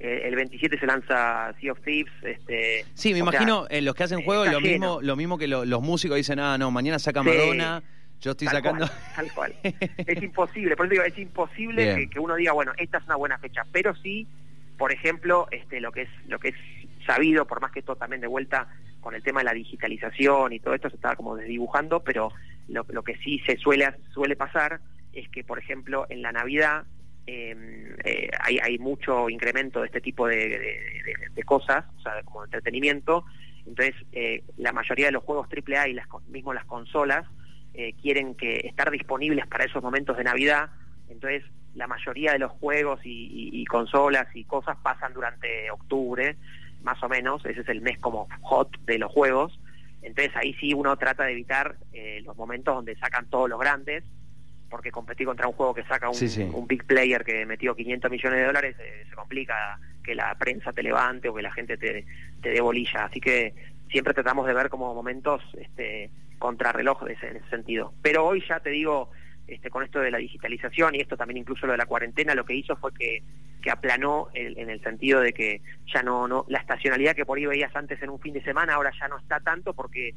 Eh, 0.00 0.22
el 0.24 0.34
27 0.34 0.78
se 0.78 0.86
lanza 0.86 1.54
Sea 1.60 1.72
of 1.72 1.80
Thieves. 1.82 2.12
Este, 2.22 2.84
Sí, 2.94 3.14
me 3.14 3.22
o 3.22 3.30
sea, 3.30 3.40
imagino 3.42 3.66
eh, 3.70 3.80
los 3.80 3.94
que 3.94 4.02
hacen 4.02 4.18
eh, 4.18 4.24
juegos 4.24 4.50
lo 4.50 4.60
mismo, 4.60 4.98
lo 5.00 5.14
mismo 5.16 5.38
que 5.38 5.46
lo- 5.46 5.64
los 5.64 5.80
músicos 5.82 6.16
dicen, 6.16 6.40
ah, 6.40 6.58
no, 6.58 6.70
mañana 6.72 6.98
saca. 6.98 7.22
Madonna, 7.22 7.82
yo 8.20 8.32
estoy 8.32 8.48
Tal 8.48 8.56
sacando. 8.56 8.86
cual, 8.88 9.00
tal 9.14 9.32
cual. 9.34 9.54
es 10.06 10.22
imposible, 10.22 10.76
por 10.76 10.86
eso 10.86 10.90
digo, 10.94 11.04
es 11.04 11.16
imposible 11.16 12.08
que 12.10 12.18
uno 12.18 12.34
diga, 12.34 12.52
bueno, 12.52 12.72
esta 12.76 12.98
es 12.98 13.04
una 13.06 13.16
buena 13.16 13.38
fecha, 13.38 13.62
pero 13.70 13.94
sí, 13.94 14.26
por 14.76 14.90
ejemplo, 14.92 15.46
este 15.52 15.80
lo 15.80 15.92
que 15.92 16.02
es 16.02 16.08
lo 16.26 16.38
que 16.40 16.48
es 16.48 16.54
sabido, 17.06 17.46
por 17.46 17.60
más 17.60 17.70
que 17.70 17.78
esto 17.80 17.94
también 17.96 18.20
de 18.20 18.26
vuelta 18.26 18.66
con 19.04 19.14
el 19.14 19.22
tema 19.22 19.40
de 19.40 19.44
la 19.44 19.52
digitalización 19.52 20.54
y 20.54 20.60
todo 20.60 20.72
esto 20.72 20.88
se 20.88 20.96
estaba 20.96 21.14
como 21.14 21.36
desdibujando, 21.36 22.02
pero 22.02 22.32
lo, 22.68 23.04
que 23.04 23.16
sí 23.18 23.38
se 23.44 23.58
suele 23.58 23.86
suele 24.14 24.34
pasar 24.34 24.80
es 25.12 25.28
que, 25.28 25.44
por 25.44 25.58
ejemplo, 25.58 26.06
en 26.08 26.22
la 26.22 26.32
Navidad 26.32 26.84
eh, 27.26 27.54
eh, 28.02 28.30
hay, 28.40 28.78
mucho 28.78 29.28
incremento 29.28 29.80
de 29.80 29.86
este 29.86 30.00
tipo 30.00 30.26
de, 30.26 30.58
cosas, 31.44 31.84
o 31.98 32.00
sea, 32.00 32.22
como 32.24 32.44
entretenimiento. 32.44 33.26
Entonces, 33.66 33.94
eh, 34.12 34.42
la 34.56 34.72
mayoría 34.72 35.06
de 35.06 35.12
los 35.12 35.22
juegos 35.22 35.48
AAA 35.52 35.88
y 35.88 35.92
las, 35.92 36.06
mismo 36.28 36.54
las 36.54 36.64
consolas 36.64 37.26
eh, 37.74 37.92
quieren 38.00 38.34
que 38.34 38.56
estar 38.64 38.90
disponibles 38.90 39.46
para 39.46 39.64
esos 39.64 39.82
momentos 39.82 40.16
de 40.16 40.24
Navidad. 40.24 40.70
Entonces, 41.10 41.44
la 41.74 41.86
mayoría 41.86 42.32
de 42.32 42.38
los 42.38 42.52
juegos 42.52 43.00
y 43.04 43.64
consolas 43.66 44.28
y 44.34 44.44
cosas 44.44 44.78
pasan 44.82 45.12
durante 45.12 45.70
octubre, 45.70 46.36
más 46.84 47.02
o 47.02 47.08
menos. 47.08 47.44
Ese 47.44 47.60
es 47.62 47.68
el 47.68 47.80
mes 47.80 47.98
como 47.98 48.28
hot 48.42 48.78
de 48.82 48.98
los 48.98 49.10
juegos. 49.10 49.58
Entonces, 50.02 50.34
ahí 50.36 50.54
sí 50.60 50.74
uno 50.74 50.96
trata 50.96 51.24
de 51.24 51.32
evitar 51.32 51.76
eh, 51.92 52.20
los 52.24 52.36
momentos 52.36 52.74
donde 52.74 52.94
sacan 52.96 53.28
todos 53.30 53.48
los 53.48 53.58
grandes 53.58 54.04
porque 54.70 54.90
competir 54.90 55.26
contra 55.26 55.46
un 55.46 55.52
juego 55.54 55.72
que 55.74 55.84
saca 55.84 56.08
un, 56.08 56.14
Sí, 56.16 56.28
sí. 56.28 56.42
un 56.52 56.66
big 56.66 56.84
player 56.84 57.24
que 57.24 57.46
metió 57.46 57.74
500 57.76 58.10
millones 58.10 58.40
de 58.40 58.46
dólares 58.46 58.76
eh, 58.80 59.04
se 59.08 59.14
complica 59.14 59.78
que 60.02 60.14
la 60.14 60.34
prensa 60.36 60.72
te 60.72 60.82
levante 60.82 61.28
o 61.28 61.34
que 61.34 61.42
la 61.42 61.52
gente 61.52 61.76
te, 61.76 62.04
te 62.42 62.50
dé 62.50 62.60
bolilla. 62.60 63.04
Así 63.04 63.20
que 63.20 63.54
siempre 63.90 64.12
tratamos 64.14 64.46
de 64.46 64.52
ver 64.52 64.68
como 64.68 64.92
momentos 64.92 65.42
este, 65.58 66.10
contrarreloj 66.38 67.08
ese- 67.08 67.28
en 67.28 67.36
ese 67.36 67.48
sentido. 67.50 67.94
Pero 68.02 68.26
hoy 68.26 68.42
ya 68.48 68.58
te 68.60 68.70
digo, 68.70 69.10
este, 69.46 69.70
con 69.70 69.82
esto 69.84 70.00
de 70.00 70.10
la 70.10 70.18
digitalización 70.18 70.94
y 70.94 71.00
esto 71.00 71.16
también 71.16 71.38
incluso 71.38 71.66
lo 71.66 71.72
de 71.72 71.78
la 71.78 71.86
cuarentena, 71.86 72.34
lo 72.34 72.44
que 72.44 72.54
hizo 72.54 72.76
fue 72.76 72.92
que, 72.94 73.22
que 73.62 73.70
aplanó 73.70 74.28
el- 74.34 74.58
en 74.58 74.70
el 74.70 74.80
sentido 74.82 75.20
de 75.20 75.32
que 75.32 75.60
ya 75.92 76.02
no, 76.02 76.26
no 76.28 76.44
la 76.48 76.58
estacionalidad 76.58 77.14
que 77.14 77.24
por 77.26 77.38
ahí 77.38 77.46
veías 77.46 77.74
antes 77.76 78.02
en 78.02 78.10
un 78.10 78.20
fin 78.20 78.34
de 78.34 78.42
semana 78.42 78.74
ahora 78.74 78.90
ya 78.98 79.08
no 79.08 79.18
está 79.18 79.40
tanto 79.40 79.72
porque 79.74 80.14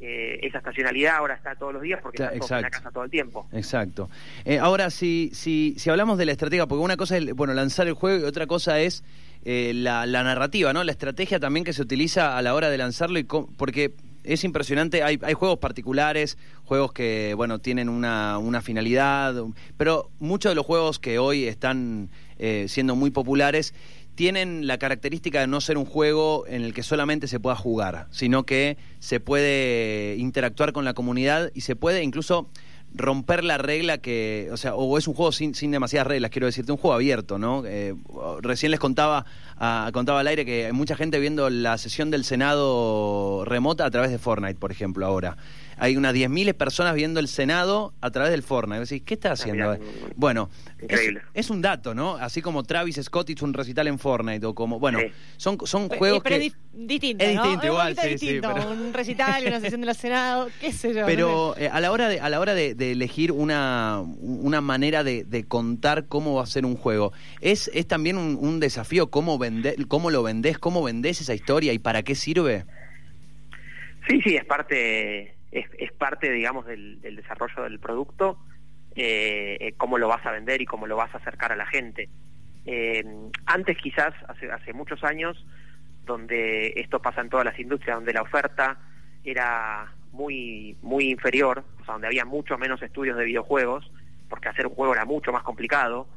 eh, 0.00 0.38
esa 0.42 0.58
estacionalidad 0.58 1.16
ahora 1.16 1.34
está 1.34 1.54
todos 1.56 1.72
los 1.72 1.82
días 1.82 1.98
porque 2.02 2.18
Claro, 2.18 2.34
estás 2.34 2.50
en 2.52 2.62
la 2.62 2.70
casa 2.70 2.90
todo 2.92 3.02
el 3.04 3.10
tiempo. 3.10 3.48
Exacto. 3.52 4.08
Eh, 4.44 4.58
ahora, 4.60 4.90
si, 4.90 5.30
si, 5.32 5.74
si 5.76 5.90
hablamos 5.90 6.18
de 6.18 6.24
la 6.26 6.32
estrategia, 6.32 6.66
porque 6.66 6.84
una 6.84 6.96
cosa 6.96 7.16
es 7.16 7.32
bueno, 7.34 7.52
lanzar 7.52 7.88
el 7.88 7.94
juego 7.94 8.20
y 8.24 8.28
otra 8.28 8.46
cosa 8.46 8.78
es 8.78 9.02
eh, 9.44 9.72
la, 9.74 10.06
la 10.06 10.22
narrativa, 10.22 10.72
¿no? 10.72 10.84
La 10.84 10.92
estrategia 10.92 11.40
también 11.40 11.64
que 11.64 11.72
se 11.72 11.82
utiliza 11.82 12.38
a 12.38 12.42
la 12.42 12.54
hora 12.54 12.70
de 12.70 12.78
lanzarlo, 12.78 13.18
y 13.18 13.24
porque 13.24 13.90
es 14.24 14.44
impresionante, 14.44 15.02
hay, 15.02 15.18
hay 15.22 15.34
juegos 15.34 15.58
particulares, 15.58 16.38
juegos 16.64 16.92
que, 16.92 17.34
bueno, 17.36 17.58
tienen 17.58 17.88
una, 17.88 18.38
una 18.38 18.60
finalidad, 18.62 19.34
pero 19.76 20.10
muchos 20.18 20.50
de 20.50 20.54
los 20.54 20.66
juegos 20.66 20.98
que 20.98 21.18
hoy 21.18 21.44
están 21.44 22.10
eh, 22.38 22.66
siendo 22.68 22.94
muy 22.96 23.10
populares 23.10 23.74
tienen 24.14 24.66
la 24.66 24.78
característica 24.78 25.40
de 25.40 25.46
no 25.46 25.60
ser 25.60 25.78
un 25.78 25.84
juego 25.84 26.44
en 26.48 26.62
el 26.62 26.74
que 26.74 26.82
solamente 26.82 27.28
se 27.28 27.38
pueda 27.38 27.54
jugar, 27.54 28.08
sino 28.10 28.44
que 28.44 28.76
se 28.98 29.20
puede 29.20 30.16
interactuar 30.18 30.72
con 30.72 30.84
la 30.84 30.92
comunidad 30.92 31.52
y 31.54 31.60
se 31.60 31.76
puede 31.76 32.02
incluso 32.02 32.48
romper 32.94 33.44
la 33.44 33.58
regla 33.58 33.98
que, 33.98 34.48
o 34.52 34.56
sea, 34.56 34.74
o 34.74 34.98
es 34.98 35.06
un 35.06 35.14
juego 35.14 35.32
sin, 35.32 35.54
sin 35.54 35.70
demasiadas 35.70 36.06
reglas, 36.06 36.30
quiero 36.30 36.46
decirte, 36.46 36.72
un 36.72 36.78
juego 36.78 36.94
abierto, 36.94 37.38
¿no? 37.38 37.62
Eh, 37.66 37.94
recién 38.40 38.70
les 38.70 38.80
contaba, 38.80 39.24
contaba 39.92 40.20
al 40.20 40.26
aire 40.26 40.44
que 40.44 40.66
hay 40.66 40.72
mucha 40.72 40.96
gente 40.96 41.18
viendo 41.18 41.50
la 41.50 41.78
sesión 41.78 42.10
del 42.10 42.24
Senado 42.24 43.44
remota 43.44 43.84
a 43.84 43.90
través 43.90 44.10
de 44.10 44.18
Fortnite, 44.18 44.58
por 44.58 44.72
ejemplo, 44.72 45.06
ahora. 45.06 45.36
Hay 45.80 45.96
unas 45.96 46.14
10.000 46.14 46.54
personas 46.54 46.94
viendo 46.94 47.20
el 47.20 47.28
Senado 47.28 47.94
a 48.00 48.10
través 48.10 48.30
del 48.32 48.42
Fortnite. 48.42 48.80
Vos 48.80 48.88
decís, 48.88 49.04
¿qué 49.06 49.14
está 49.14 49.32
haciendo? 49.32 49.72
mirá, 49.78 49.78
bueno, 50.16 50.50
es, 50.88 51.00
es 51.34 51.50
un 51.50 51.62
dato, 51.62 51.94
¿no? 51.94 52.16
Así 52.16 52.42
como 52.42 52.62
Travis 52.64 52.96
Scott 53.02 53.30
hizo 53.30 53.44
un 53.44 53.54
recital 53.54 53.86
en 53.86 53.98
Fortnite, 53.98 54.44
o 54.46 54.54
como, 54.54 54.78
bueno, 54.78 54.98
Sí. 55.00 55.06
son, 55.36 55.58
son 55.64 55.88
juegos 55.88 56.20
pero 56.24 56.38
que... 56.38 56.46
es 56.46 56.52
distinto, 56.72 57.24
Es 57.24 57.34
¿no? 57.34 57.42
distinto, 57.42 57.66
un 57.66 57.72
igual, 57.72 57.94
sí, 57.96 58.02
sí, 58.02 58.08
distinto, 58.10 58.50
pero- 58.54 58.70
Un 58.70 58.92
recital, 58.92 59.44
una 59.46 59.60
sesión 59.60 59.80
de 59.80 59.86
los 59.86 59.96
Senados, 59.96 60.52
qué 60.60 60.72
sé 60.72 60.94
yo. 60.94 61.06
Pero 61.06 61.56
eh, 61.56 61.68
a 61.72 61.80
la 61.80 61.92
hora 61.92 62.08
de 62.08 62.20
a 62.20 62.28
la 62.28 62.40
hora 62.40 62.54
de, 62.54 62.74
de 62.74 62.92
elegir 62.92 63.32
una, 63.32 64.00
una 64.20 64.60
manera 64.60 65.04
de, 65.04 65.24
de 65.24 65.44
contar 65.44 66.06
cómo 66.06 66.34
va 66.34 66.42
a 66.42 66.46
ser 66.46 66.64
un 66.66 66.76
juego, 66.76 67.12
es, 67.40 67.70
es 67.74 67.86
también 67.86 68.16
un, 68.18 68.36
un 68.40 68.58
desafío 68.60 69.10
cómo 69.10 69.38
vender, 69.38 69.86
cómo 69.86 70.10
lo 70.10 70.22
vendés, 70.22 70.58
cómo 70.58 70.82
vendés 70.82 71.20
esa 71.20 71.34
historia 71.34 71.72
y 71.72 71.78
para 71.78 72.02
qué 72.02 72.14
sirve. 72.14 72.64
Sí, 74.08 74.20
sí, 74.22 74.36
es 74.36 74.44
parte, 74.44 75.34
es, 75.52 75.66
es 75.78 75.92
parte, 75.92 76.30
digamos, 76.30 76.66
del, 76.66 77.00
del 77.00 77.16
desarrollo 77.16 77.62
del 77.64 77.78
producto, 77.78 78.38
eh, 78.94 79.56
eh, 79.60 79.72
cómo 79.76 79.98
lo 79.98 80.08
vas 80.08 80.24
a 80.26 80.32
vender 80.32 80.60
y 80.60 80.66
cómo 80.66 80.86
lo 80.86 80.96
vas 80.96 81.14
a 81.14 81.18
acercar 81.18 81.52
a 81.52 81.56
la 81.56 81.66
gente. 81.66 82.08
Eh, 82.66 83.04
antes 83.46 83.78
quizás, 83.78 84.12
hace, 84.28 84.50
hace 84.50 84.72
muchos 84.72 85.02
años, 85.04 85.44
donde 86.04 86.72
esto 86.76 87.00
pasa 87.00 87.20
en 87.20 87.28
todas 87.28 87.44
las 87.44 87.58
industrias, 87.58 87.96
donde 87.96 88.12
la 88.12 88.22
oferta 88.22 88.78
era 89.24 89.92
muy, 90.12 90.76
muy 90.82 91.10
inferior, 91.10 91.64
o 91.80 91.84
sea, 91.84 91.94
donde 91.94 92.08
había 92.08 92.24
mucho 92.24 92.56
menos 92.58 92.82
estudios 92.82 93.16
de 93.16 93.24
videojuegos, 93.24 93.90
porque 94.28 94.48
hacer 94.48 94.66
un 94.66 94.74
juego 94.74 94.94
era 94.94 95.04
mucho 95.04 95.32
más 95.32 95.42
complicado. 95.42 96.08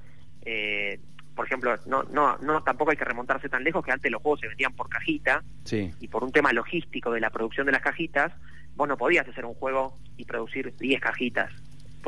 Eh, 0.43 0.99
por 1.35 1.45
ejemplo, 1.45 1.75
no, 1.85 2.03
no, 2.03 2.37
no, 2.39 2.61
tampoco 2.63 2.91
hay 2.91 2.97
que 2.97 3.05
remontarse 3.05 3.47
tan 3.47 3.63
lejos 3.63 3.83
que 3.85 3.91
antes 3.91 4.11
los 4.11 4.21
juegos 4.21 4.41
se 4.41 4.47
vendían 4.47 4.73
por 4.73 4.89
cajita, 4.89 5.43
Sí. 5.63 5.93
y 5.99 6.07
por 6.07 6.23
un 6.23 6.31
tema 6.31 6.51
logístico 6.51 7.11
de 7.11 7.21
la 7.21 7.29
producción 7.29 7.65
de 7.65 7.71
las 7.73 7.81
cajitas, 7.81 8.33
vos 8.75 8.87
no 8.87 8.97
podías 8.97 9.27
hacer 9.27 9.45
un 9.45 9.53
juego 9.53 9.97
y 10.17 10.25
producir 10.25 10.75
10 10.75 11.01
cajitas 11.01 11.51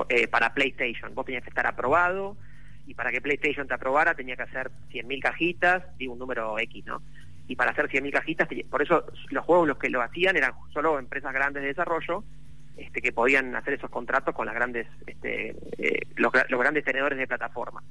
eh, 0.09 0.27
para 0.27 0.53
PlayStation. 0.53 1.13
Vos 1.13 1.25
tenías 1.25 1.43
que 1.43 1.49
estar 1.49 1.67
aprobado 1.67 2.37
y 2.85 2.93
para 2.93 3.11
que 3.11 3.21
PlayStation 3.21 3.67
te 3.67 3.73
aprobara 3.73 4.15
tenía 4.15 4.35
que 4.35 4.43
hacer 4.43 4.71
100.000 4.91 5.21
cajitas, 5.21 5.97
digo 5.97 6.13
un 6.13 6.19
número 6.19 6.57
X, 6.59 6.85
¿no? 6.85 7.01
Y 7.47 7.55
para 7.55 7.71
hacer 7.71 7.89
100.000 7.89 8.11
cajitas, 8.11 8.47
por 8.69 8.81
eso 8.81 9.05
los 9.29 9.45
juegos 9.45 9.67
los 9.67 9.77
que 9.77 9.89
lo 9.89 10.01
hacían 10.01 10.37
eran 10.37 10.53
solo 10.73 10.97
empresas 10.97 11.33
grandes 11.33 11.61
de 11.63 11.69
desarrollo 11.69 12.23
este, 12.77 13.01
que 13.01 13.11
podían 13.11 13.55
hacer 13.55 13.73
esos 13.73 13.89
contratos 13.89 14.33
con 14.33 14.45
las 14.45 14.55
grandes, 14.55 14.87
este, 15.05 15.55
eh, 15.77 16.01
los, 16.15 16.31
los 16.49 16.59
grandes 16.59 16.83
tenedores 16.83 17.17
de 17.17 17.27
plataforma 17.27 17.83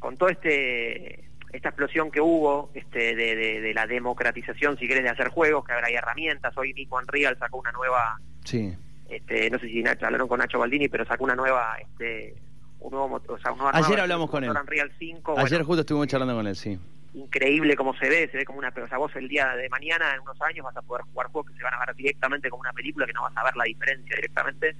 con 0.00 0.16
toda 0.16 0.32
este 0.32 1.29
esta 1.52 1.68
explosión 1.70 2.10
que 2.10 2.20
hubo 2.20 2.70
este 2.74 3.14
de, 3.16 3.34
de- 3.36 3.60
de 3.60 3.74
la 3.74 3.86
democratización 3.86 4.78
si 4.78 4.86
querés 4.86 5.02
de 5.04 5.10
hacer 5.10 5.28
juegos 5.28 5.64
que 5.64 5.72
ahora 5.72 5.88
hay 5.88 5.94
herramientas 5.94 6.56
hoy 6.56 6.72
mismo 6.74 6.96
Unreal 6.96 7.36
sacó 7.38 7.58
una 7.58 7.72
nueva 7.72 8.18
Sí. 8.44 8.72
este 9.08 9.50
no 9.50 9.58
sé 9.58 9.66
si 9.66 9.82
Nacho, 9.82 10.06
hablaron 10.06 10.28
con 10.28 10.38
Nacho 10.38 10.58
Baldini 10.58 10.88
pero 10.88 11.04
sacó 11.06 11.24
una 11.24 11.34
nueva 11.34 11.76
este 11.80 12.34
un 12.80 12.92
nuevo 12.92 13.08
mot- 13.08 13.28
o 13.28 13.38
sea, 13.38 13.52
una 13.52 13.62
nueva 13.64 13.70
Ayer 13.78 13.82
versión 13.88 14.00
hablamos 14.00 14.30
con 14.30 14.44
él. 14.44 14.48
motor 14.50 14.62
Unreal 14.62 14.92
5 14.98 15.32
Ayer 15.38 15.50
bueno, 15.50 15.64
justo 15.64 15.80
estuvimos 15.80 16.06
charlando 16.06 16.34
con 16.36 16.46
él, 16.46 16.56
sí. 16.56 16.78
increíble 17.14 17.74
cómo 17.76 17.94
se 17.96 18.08
ve 18.08 18.28
se 18.30 18.38
ve 18.38 18.44
como 18.44 18.58
una 18.60 18.68
o 18.68 18.88
sea 18.88 18.98
vos 18.98 19.10
el 19.16 19.26
día 19.28 19.48
de 19.56 19.68
mañana 19.68 20.14
en 20.14 20.20
unos 20.20 20.40
años 20.42 20.64
vas 20.64 20.76
a 20.76 20.82
poder 20.82 21.04
jugar 21.12 21.26
juegos 21.28 21.50
que 21.50 21.56
se 21.58 21.64
van 21.64 21.74
a 21.74 21.84
ver 21.84 21.94
directamente 21.96 22.48
como 22.48 22.60
una 22.60 22.72
película 22.72 23.06
que 23.06 23.12
no 23.12 23.22
vas 23.22 23.36
a 23.36 23.44
ver 23.44 23.56
la 23.56 23.64
diferencia 23.64 24.14
directamente 24.16 24.76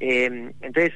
Eh, 0.00 0.52
entonces 0.60 0.92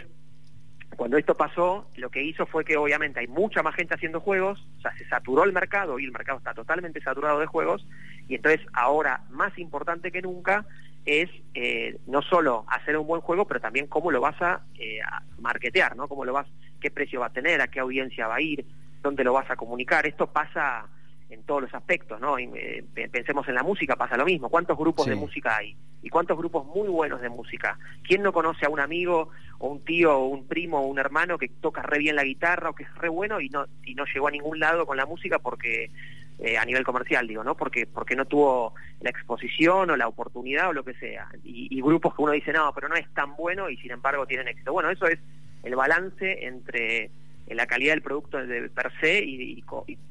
cuando 0.96 1.16
esto 1.18 1.34
pasó, 1.34 1.88
lo 1.96 2.10
que 2.10 2.22
hizo 2.22 2.46
fue 2.46 2.64
que 2.64 2.76
obviamente 2.76 3.20
hay 3.20 3.26
mucha 3.28 3.62
más 3.62 3.74
gente 3.74 3.94
haciendo 3.94 4.20
juegos, 4.20 4.66
o 4.78 4.80
sea, 4.80 4.96
se 4.96 5.06
saturó 5.08 5.44
el 5.44 5.52
mercado 5.52 5.98
y 5.98 6.04
el 6.04 6.12
mercado 6.12 6.38
está 6.38 6.54
totalmente 6.54 7.00
saturado 7.00 7.38
de 7.38 7.46
juegos, 7.46 7.86
y 8.28 8.34
entonces 8.36 8.66
ahora 8.72 9.22
más 9.30 9.56
importante 9.58 10.10
que 10.10 10.22
nunca 10.22 10.66
es 11.04 11.30
eh, 11.54 11.98
no 12.06 12.20
solo 12.22 12.64
hacer 12.68 12.96
un 12.96 13.06
buen 13.06 13.20
juego, 13.20 13.46
pero 13.46 13.60
también 13.60 13.86
cómo 13.86 14.10
lo 14.10 14.20
vas 14.20 14.40
a, 14.42 14.62
eh, 14.78 15.00
a 15.02 15.22
marketear, 15.38 15.94
¿no? 15.96 16.08
Cómo 16.08 16.24
lo 16.24 16.32
vas, 16.32 16.48
qué 16.80 16.90
precio 16.90 17.20
va 17.20 17.26
a 17.26 17.32
tener, 17.32 17.60
a 17.60 17.68
qué 17.68 17.78
audiencia 17.78 18.26
va 18.26 18.36
a 18.36 18.40
ir, 18.40 18.66
dónde 19.02 19.22
lo 19.22 19.32
vas 19.32 19.48
a 19.48 19.54
comunicar. 19.56 20.04
Esto 20.06 20.26
pasa 20.32 20.88
en 21.30 21.44
todos 21.44 21.62
los 21.62 21.74
aspectos, 21.74 22.20
¿no? 22.20 22.38
Y, 22.40 22.50
eh, 22.56 22.84
pe- 22.92 23.08
pensemos 23.08 23.46
en 23.46 23.54
la 23.54 23.62
música, 23.62 23.94
pasa 23.94 24.16
lo 24.16 24.24
mismo. 24.24 24.48
¿Cuántos 24.48 24.76
grupos 24.76 25.04
Sí. 25.04 25.10
de 25.10 25.16
música 25.16 25.56
hay? 25.56 25.76
¿Y 26.06 26.08
cuántos 26.08 26.38
grupos 26.38 26.64
muy 26.66 26.86
buenos 26.86 27.20
de 27.20 27.28
música? 27.28 27.76
¿Quién 28.04 28.22
no 28.22 28.32
conoce 28.32 28.64
a 28.64 28.68
un 28.68 28.78
amigo 28.78 29.30
o 29.58 29.66
un 29.66 29.84
tío 29.84 30.16
o 30.16 30.26
un 30.28 30.46
primo 30.46 30.78
o 30.78 30.86
un 30.86 31.00
hermano 31.00 31.36
que 31.36 31.48
toca 31.48 31.82
re 31.82 31.98
bien 31.98 32.14
la 32.14 32.22
guitarra 32.22 32.70
o 32.70 32.74
que 32.76 32.84
es 32.84 32.94
re 32.94 33.08
bueno 33.08 33.40
y 33.40 33.48
no 33.48 33.66
y 33.82 33.96
no 33.96 34.04
llegó 34.14 34.28
a 34.28 34.30
ningún 34.30 34.60
lado 34.60 34.86
con 34.86 34.96
la 34.96 35.04
música 35.04 35.40
porque 35.40 35.90
eh, 36.38 36.58
a 36.58 36.64
nivel 36.64 36.84
comercial 36.84 37.26
digo 37.26 37.42
no 37.42 37.56
porque 37.56 37.88
porque 37.88 38.14
no 38.14 38.24
tuvo 38.24 38.72
la 39.00 39.10
exposición 39.10 39.90
o 39.90 39.96
la 39.96 40.06
oportunidad 40.06 40.68
o 40.68 40.72
lo 40.72 40.84
que 40.84 40.94
sea. 40.94 41.26
Y, 41.42 41.66
y 41.76 41.82
grupos 41.82 42.14
que 42.14 42.22
uno 42.22 42.30
dice 42.30 42.52
no 42.52 42.72
pero 42.72 42.88
no 42.88 42.94
es 42.94 43.08
tan 43.12 43.34
bueno 43.34 43.68
y 43.68 43.76
sin 43.78 43.90
embargo 43.90 44.26
tienen 44.28 44.46
éxito 44.46 44.72
bueno 44.72 44.88
eso 44.90 45.08
es 45.08 45.18
el 45.64 45.74
balance 45.74 46.46
entre 46.46 47.06
eh, 47.06 47.10
la 47.56 47.66
calidad 47.66 47.94
del 47.94 48.02
producto 48.02 48.38
de 48.46 48.68
per 48.68 48.92
se 49.00 49.24
y, 49.24 49.42
y 49.58 49.64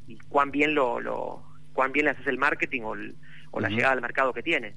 y- 0.09 0.17
cuán 0.27 0.51
bien 0.51 0.75
lo, 0.75 0.99
lo 0.99 1.41
cuán 1.71 1.93
bien 1.93 2.03
le 2.07 2.11
haces 2.11 2.27
el 2.27 2.37
marketing 2.37 2.81
o, 2.81 2.95
el- 2.95 3.15
o 3.51 3.61
la 3.61 3.69
llegada 3.77 3.93
al 3.93 4.01
mercado 4.01 4.33
que 4.33 4.43
tiene 4.43 4.73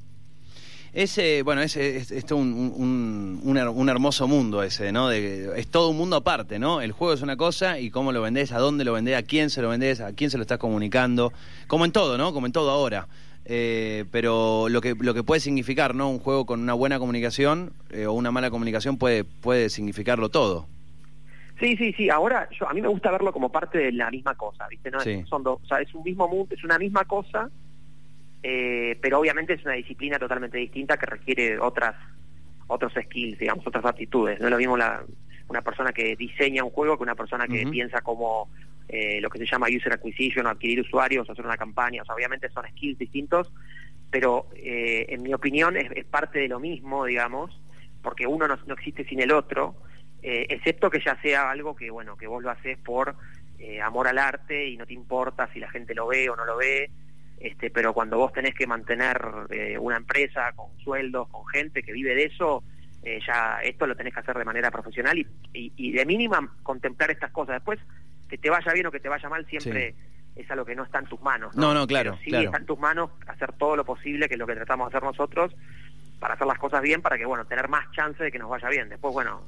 Ese, 1.02 1.45
bueno, 1.45 1.62
ese 1.62 1.97
es, 1.97 2.11
es 2.11 2.26
todo 2.26 2.40
un, 2.40 2.73
un, 2.75 3.40
un 3.45 3.57
her- 3.57 3.69
un 3.73 3.88
hermoso 3.88 4.26
mundo 4.26 4.64
ese, 4.64 4.90
¿no? 4.90 5.09
De- 5.09 5.52
es 5.57 5.69
todo 5.69 5.90
un 5.90 5.97
mundo 5.97 6.17
aparte, 6.17 6.59
¿no? 6.59 6.81
El 6.81 6.90
juego 6.90 7.14
es 7.14 7.23
una 7.23 7.37
cosa 7.37 7.78
y 7.78 7.90
cómo 7.90 8.11
lo 8.11 8.21
vendés, 8.21 8.50
a 8.50 8.59
dónde 8.59 8.85
lo 8.85 8.95
vendés, 8.95 9.17
a 9.17 9.23
quién 9.23 9.49
se 9.49 9.62
lo 9.62 9.69
vendés, 9.69 10.00
a 10.00 10.12
quién 10.12 10.28
se 10.31 10.38
lo 10.38 10.43
estás 10.43 10.59
comunicando, 10.59 11.33
como 11.69 11.85
en 11.85 11.93
todo, 11.93 12.19
¿no? 12.19 12.33
Como 12.33 12.47
en 12.47 12.52
todo 12.52 12.71
ahora. 12.73 13.07
Eh, 13.45 14.07
pero 14.11 14.69
lo 14.69 14.81
que 14.81 14.97
lo 14.99 15.14
que 15.14 15.23
puede 15.23 15.40
significar, 15.40 15.95
¿no? 15.95 16.11
Un 16.11 16.19
juego 16.19 16.47
con 16.47 16.61
una 16.61 16.75
buena 16.75 16.99
comunicación 16.99 17.73
eh, 17.90 18.07
o 18.07 18.12
una 18.12 18.33
mala 18.33 18.50
comunicación 18.50 18.99
puede 18.99 19.23
puede 19.23 19.71
significarlo 19.71 20.31
todo. 20.31 20.67
Sí, 21.61 21.76
sí, 21.76 21.93
sí. 21.97 22.11
Ahora 22.11 22.49
yo 22.59 22.69
a 22.69 22.75
mí 22.75 22.83
me 22.83 22.88
gusta 22.88 23.12
verlo 23.12 23.33
como 23.33 23.50
parte 23.52 23.78
de 23.78 23.93
la 23.93 24.11
misma 24.11 24.35
cosa, 24.35 24.67
¿viste? 24.69 24.90
No 24.90 24.99
Sí. 24.99 25.23
son 25.31 25.45
dos, 25.45 25.61
o 25.62 25.67
sea, 25.67 25.78
es 25.81 25.95
un 25.95 26.02
mismo 26.02 26.26
mundo, 26.28 26.52
es 26.57 26.64
una 26.64 26.76
misma 26.76 27.05
cosa, 27.05 27.49
eh, 28.42 28.99
pero 29.00 29.21
obviamente 29.21 29.54
es 29.54 29.64
una 29.64 29.75
disciplina 29.75 30.18
totalmente 30.18 30.59
distinta 30.59 30.97
que 30.97 31.07
requiere 31.07 31.59
otras 31.59 31.95
otros 32.68 32.92
skills, 32.92 33.38
digamos, 33.38 33.66
otras 33.66 33.85
aptitudes. 33.85 34.38
No 34.40 34.47
es 34.47 34.50
lo 34.50 34.59
mismo 34.59 34.76
la, 34.76 35.02
una 35.49 35.62
persona 35.62 35.92
que 35.92 36.14
diseña 36.16 36.62
un 36.62 36.71
juego 36.71 36.97
que 36.97 37.02
una 37.02 37.14
persona 37.14 37.49
que 37.49 37.66
piensa 37.66 38.02
como 38.02 38.50
eh, 38.88 39.21
lo 39.21 39.30
que 39.30 39.38
se 39.38 39.47
llama 39.47 39.66
user 39.75 39.92
acquisition, 39.92 40.47
adquirir 40.47 40.80
usuarios, 40.80 41.28
hacer 41.28 41.45
una 41.45 41.57
campaña. 41.57 42.02
O 42.02 42.04
sea, 42.04 42.14
obviamente 42.14 42.49
son 42.50 42.66
skills 42.68 42.99
distintos, 42.99 43.50
pero 44.11 44.49
eh, 44.54 45.07
en 45.09 45.23
mi 45.23 45.33
opinión 45.33 45.76
es, 45.76 45.90
es 45.92 46.04
parte 46.04 46.40
de 46.40 46.49
lo 46.49 46.61
mismo, 46.61 47.07
digamos, 47.07 47.59
porque 48.02 48.26
uno 48.26 48.47
no, 48.47 48.59
no 48.66 48.75
existe 48.75 49.04
sin 49.04 49.21
el 49.21 49.33
otro, 49.33 49.75
eh, 50.23 50.47
excepto 50.50 50.90
que 50.90 51.00
ya 51.00 51.21
sea 51.23 51.50
algo 51.50 51.75
que, 51.75 51.90
bueno, 51.90 52.16
que 52.16 52.26
vos 52.26 52.42
lo 52.42 52.50
haces 52.50 52.78
por 52.78 53.16
amor 53.83 54.07
al 54.07 54.18
arte 54.18 54.68
y 54.68 54.76
no 54.76 54.87
te 54.87 54.95
importa 54.95 55.52
si 55.52 55.59
la 55.59 55.68
gente 55.68 55.92
lo 55.92 56.07
ve 56.07 56.30
o 56.30 56.37
no 56.37 56.45
lo 56.45 56.57
ve, 56.57 56.92
este, 57.40 57.71
pero 57.71 57.92
cuando 57.95 58.18
vos 58.18 58.33
tenés 58.33 58.54
que 58.54 58.66
mantener 58.66 59.21
eh, 59.50 59.78
una 59.78 59.97
empresa 59.97 60.52
con 60.57 60.76
sueldos, 60.78 61.28
con 61.28 61.47
gente 61.47 61.83
que 61.83 61.92
vive 61.92 62.14
de 62.14 62.25
eso, 62.25 62.62
eh, 63.02 63.21
ya 63.26 63.61
esto 63.62 63.87
lo 63.87 63.97
tenés 63.97 64.12
que 64.12 64.21
hacer 64.21 64.37
de 64.37 64.45
manera 64.45 64.71
profesional 64.71 65.16
y, 65.18 65.26
y, 65.52 65.73
y 65.76 65.92
de 65.92 66.04
mínima 66.04 66.57
contemplar 66.62 67.11
estas 67.11 67.30
cosas. 67.30 67.57
Después, 67.57 67.78
que 68.28 68.38
te 68.38 68.50
vaya 68.50 68.73
bien 68.73 68.87
o 68.87 68.90
que 68.90 69.00
te 69.00 69.09
vaya 69.09 69.28
mal, 69.28 69.47
siempre 69.47 69.95
es 70.37 70.50
algo 70.50 70.64
que 70.64 70.76
no 70.76 70.85
está 70.85 70.99
en 71.00 71.07
tus 71.07 71.21
manos. 71.21 71.57
No, 71.57 71.75
no, 71.75 71.87
claro, 71.87 72.12
Pero 72.12 72.25
sí 72.25 72.30
claro. 72.30 72.45
está 72.47 72.59
en 72.59 72.66
tus 72.66 72.78
manos 72.78 73.11
hacer 73.26 73.52
todo 73.54 73.76
lo 73.76 73.85
posible, 73.85 74.28
que 74.28 74.35
es 74.35 74.38
lo 74.38 74.47
que 74.47 74.54
tratamos 74.54 74.90
de 74.90 74.97
hacer 74.97 75.07
nosotros, 75.07 75.54
para 76.21 76.35
hacer 76.35 76.47
las 76.47 76.59
cosas 76.59 76.83
bien, 76.83 77.02
para 77.02 77.18
que, 77.18 77.25
bueno, 77.25 77.45
tener 77.47 77.68
más 77.68 77.90
chance 77.92 78.23
de 78.23 78.30
que 78.30 78.38
nos 78.38 78.49
vaya 78.49 78.68
bien. 78.68 78.88
Después, 78.88 79.12
bueno, 79.12 79.42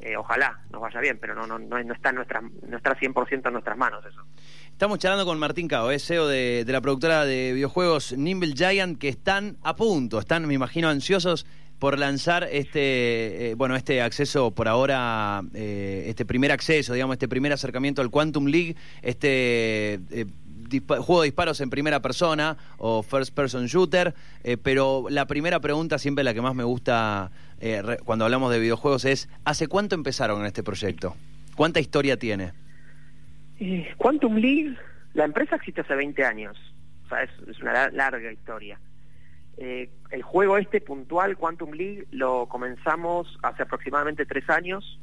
eh, 0.00 0.16
ojalá 0.16 0.60
nos 0.70 0.80
vaya 0.80 1.00
bien, 1.00 1.18
pero 1.18 1.34
no, 1.34 1.46
no, 1.46 1.58
no, 1.58 1.94
está 1.94 2.10
en 2.10 2.16
nuestras, 2.16 2.42
no 2.42 2.76
está 2.76 2.94
100% 2.94 3.46
en 3.46 3.52
nuestras 3.52 3.76
manos 3.76 4.04
eso. 4.04 4.24
Estamos 4.78 5.00
charlando 5.00 5.26
con 5.26 5.40
Martín 5.40 5.66
Cao, 5.66 5.90
es 5.90 6.06
CEO 6.06 6.28
de, 6.28 6.64
la 6.68 6.80
productora 6.80 7.24
de 7.24 7.52
videojuegos 7.52 8.16
Nimble 8.16 8.54
Giant, 8.54 8.96
que 8.96 9.08
están 9.08 9.56
a 9.64 9.74
punto, 9.74 10.20
están, 10.20 10.46
me 10.46 10.54
imagino, 10.54 10.88
ansiosos 10.88 11.46
por 11.80 11.98
lanzar 11.98 12.48
este, 12.52 13.50
eh, 13.50 13.54
bueno, 13.56 13.74
este 13.74 14.00
acceso 14.02 14.52
por 14.52 14.68
ahora, 14.68 15.42
eh, 15.52 16.04
este 16.06 16.24
primer 16.24 16.52
acceso, 16.52 16.94
digamos, 16.94 17.14
este 17.14 17.26
primer 17.26 17.52
acercamiento 17.52 18.02
al 18.02 18.10
Quantum 18.10 18.46
League, 18.46 18.76
este 19.02 19.94
eh, 20.12 20.26
juego 20.86 21.22
de 21.22 21.26
disparos 21.26 21.60
en 21.60 21.70
primera 21.70 22.00
persona 22.00 22.56
o 22.76 23.02
first 23.02 23.34
person 23.34 23.66
shooter, 23.66 24.14
pero 24.62 25.06
la 25.10 25.26
primera 25.26 25.58
pregunta, 25.58 25.98
siempre 25.98 26.22
la 26.22 26.34
que 26.34 26.40
más 26.40 26.54
me 26.54 26.62
gusta 26.62 27.32
cuando 28.04 28.26
hablamos 28.26 28.52
de 28.52 28.60
videojuegos, 28.60 29.04
es 29.06 29.28
¿hace 29.44 29.66
cuánto 29.66 29.96
empezaron 29.96 30.42
en 30.42 30.46
este 30.46 30.62
proyecto? 30.62 31.16
¿Cuánta 31.56 31.80
historia 31.80 32.16
tiene? 32.16 32.67
Quantum 33.96 34.36
League, 34.36 34.76
la 35.14 35.24
empresa 35.24 35.56
existe 35.56 35.80
hace 35.80 35.94
20 35.94 36.24
años, 36.24 36.56
o 37.06 37.08
sea, 37.08 37.22
es, 37.22 37.60
una 37.60 37.90
larga 37.90 38.30
historia. 38.30 38.78
Eh, 39.56 39.90
el 40.10 40.22
juego 40.22 40.56
este 40.58 40.80
puntual, 40.80 41.36
Quantum 41.36 41.72
League, 41.72 42.06
lo 42.12 42.46
comenzamos 42.46 43.38
hace 43.42 43.64
aproximadamente 43.64 44.26
tres 44.26 44.48
años. 44.48 45.00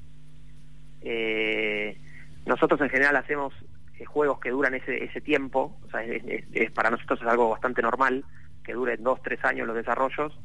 Eh, 1.01 1.99
nosotros 2.45 2.79
en 2.79 2.89
general 2.89 3.17
hacemos 3.17 3.53
eh, 3.99 4.05
juegos 4.05 4.39
que 4.39 4.51
duran 4.51 4.73
ese, 4.75 5.21
tiempo, 5.21 5.77
o 5.85 5.89
sea, 5.89 6.03
es, 6.03 6.71
para 6.71 6.89
nosotros 6.89 7.19
es 7.21 7.27
algo 7.27 7.49
bastante 7.49 7.81
normal, 7.81 8.23
que 8.63 8.73
duren 8.73 9.03
dos, 9.03 9.21
tres 9.21 9.43
años 9.43 9.67
los 9.67 9.75
desarrollos. 9.75 10.37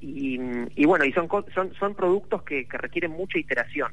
Y, 0.00 0.86
bueno, 0.86 1.04
y 1.04 1.12
son, 1.12 1.28
son, 1.54 1.74
son 1.74 1.94
productos 1.94 2.42
que 2.42 2.66
requieren 2.70 3.12
mucha 3.12 3.38
iteración, 3.38 3.92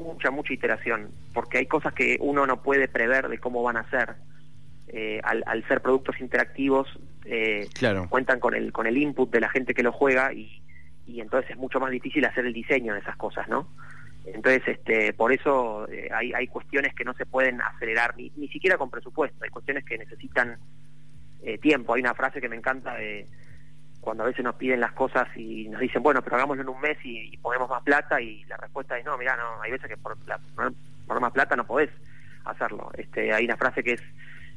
mucha, 0.00 0.30
mucha 0.30 0.52
iteración, 0.52 1.10
porque 1.32 1.58
hay 1.58 1.66
cosas 1.66 1.92
que 1.92 2.16
uno 2.20 2.46
no 2.46 2.62
puede 2.62 2.88
prever 2.88 3.28
de 3.28 3.38
cómo 3.38 3.62
van 3.62 3.76
a 3.76 3.88
ser. 3.90 4.14
Eh, 4.88 5.20
al, 5.24 5.66
ser 5.66 5.80
productos 5.82 6.20
interactivos, 6.20 6.88
eh, 7.24 7.68
cuentan 8.08 8.38
con 8.38 8.54
el, 8.54 8.72
con 8.72 8.86
el 8.86 8.96
input 8.96 9.30
de 9.32 9.40
la 9.40 9.48
gente 9.48 9.74
que 9.74 9.82
lo 9.82 9.90
juega 9.90 10.32
y, 10.32 10.62
y 11.06 11.20
entonces 11.20 11.50
es 11.50 11.56
mucho 11.56 11.80
más 11.80 11.90
difícil 11.90 12.24
hacer 12.24 12.46
el 12.46 12.52
diseño 12.52 12.94
de 12.94 13.00
esas 13.00 13.16
cosas, 13.16 13.48
¿no? 13.48 13.68
Entonces, 14.24 14.62
este, 14.66 15.12
por 15.12 15.32
eso 15.32 15.88
eh, 15.88 16.08
hay, 16.14 16.32
hay 16.32 16.46
cuestiones 16.46 16.94
que 16.94 17.04
no 17.04 17.14
se 17.14 17.26
pueden 17.26 17.60
acelerar, 17.60 18.16
ni, 18.16 18.30
ni 18.36 18.48
siquiera 18.48 18.78
con 18.78 18.90
presupuesto, 18.90 19.42
hay 19.42 19.50
cuestiones 19.50 19.84
que 19.84 19.98
necesitan 19.98 20.58
tiempo. 21.60 21.94
Hay 21.94 22.00
una 22.00 22.14
frase 22.14 22.40
que 22.40 22.48
me 22.48 22.56
encanta 22.56 22.96
de 22.96 23.24
cuando 24.06 24.22
a 24.22 24.26
veces 24.28 24.44
nos 24.44 24.54
piden 24.54 24.78
las 24.78 24.92
cosas 24.92 25.26
y 25.34 25.68
nos 25.68 25.80
dicen, 25.80 26.00
bueno, 26.00 26.22
pero 26.22 26.36
hagámoslo 26.36 26.62
en 26.62 26.68
un 26.68 26.80
mes 26.80 26.96
y, 27.02 27.36
ponemos 27.38 27.68
más 27.68 27.82
plata, 27.82 28.20
y 28.20 28.44
la 28.44 28.56
respuesta 28.56 28.96
es, 28.96 29.04
no, 29.04 29.18
mira, 29.18 29.34
no, 29.36 29.60
hay 29.60 29.72
veces 29.72 29.88
que 29.88 29.96
por, 29.96 30.16
por 31.08 31.20
más 31.20 31.32
plata 31.32 31.56
no 31.56 31.66
podés 31.66 31.90
hacerlo. 32.44 32.88
Este, 32.96 33.32
hay 33.32 33.46
una 33.46 33.56
frase 33.56 33.82
que 33.82 33.94
es, 33.94 34.02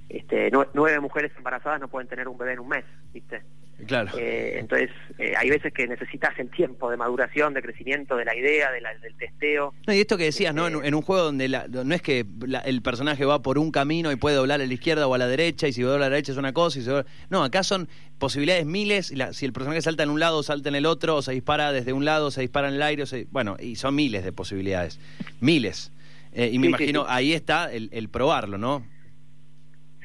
este, 0.07 0.51
nueve 0.51 0.99
mujeres 0.99 1.31
embarazadas 1.35 1.81
no 1.81 1.87
pueden 1.87 2.07
tener 2.07 2.27
un 2.27 2.37
bebé 2.37 2.53
en 2.53 2.59
un 2.59 2.69
mes, 2.69 2.85
¿viste? 3.11 3.41
Claro. 3.87 4.11
Eh, 4.17 4.57
entonces, 4.59 4.89
eh, 5.17 5.33
hay 5.37 5.49
veces 5.49 5.73
que 5.73 5.87
necesitas 5.87 6.37
el 6.37 6.49
tiempo 6.49 6.91
de 6.91 6.97
maduración, 6.97 7.53
de 7.53 7.61
crecimiento 7.61 8.15
de 8.15 8.25
la 8.25 8.35
idea, 8.35 8.71
de 8.71 8.79
del 9.01 9.15
testeo. 9.15 9.73
No, 9.87 9.93
y 9.93 9.99
esto 9.99 10.17
que 10.17 10.25
decías, 10.25 10.53
¿no? 10.53 10.67
En, 10.67 10.75
este 10.75 10.95
un 10.95 11.01
juego 11.01 11.23
donde 11.23 11.47
no 11.49 11.95
es 11.95 12.01
que 12.01 12.25
el 12.65 12.81
personaje 12.81 13.25
va 13.25 13.41
por 13.41 13.57
un 13.57 13.71
camino 13.71 14.11
y 14.11 14.15
puede 14.15 14.35
doblar 14.35 14.61
a 14.61 14.65
la 14.65 14.73
izquierda 14.73 15.07
o 15.07 15.13
a 15.13 15.17
la 15.17 15.27
derecha, 15.27 15.67
y 15.67 15.73
si 15.73 15.81
dobla 15.81 16.07
a 16.07 16.09
la 16.09 16.15
derecha 16.15 16.31
es 16.31 16.37
una 16.37 16.53
cosa, 16.53 16.79
y 16.79 16.81
si 16.81 16.89
No, 17.29 17.43
acá 17.43 17.63
son 17.63 17.87
posibilidades 18.17 18.65
miles, 18.65 19.11
y 19.11 19.19
si 19.33 19.45
el 19.45 19.53
personaje 19.53 19.81
salta 19.81 20.03
en 20.03 20.09
un 20.09 20.19
lado, 20.19 20.43
salta 20.43 20.69
en 20.69 20.75
el 20.75 20.85
otro, 20.85 21.15
o 21.15 21.21
se 21.21 21.31
dispara 21.31 21.71
desde 21.71 21.93
un 21.93 22.05
lado, 22.05 22.31
se 22.31 22.41
dispara 22.41 22.67
en 22.67 22.75
el 22.75 22.81
aire, 22.81 23.03
bueno, 23.31 23.55
y 23.59 23.75
son 23.75 23.95
miles 23.95 24.23
de 24.23 24.31
posibilidades. 24.31 24.99
Miles. 25.39 25.91
Eh, 26.33 26.49
y 26.51 26.59
me 26.59 26.67
imagino, 26.67 27.05
ahí 27.07 27.33
está 27.33 27.71
el 27.71 28.09
probarlo, 28.09 28.57
¿no? 28.57 28.83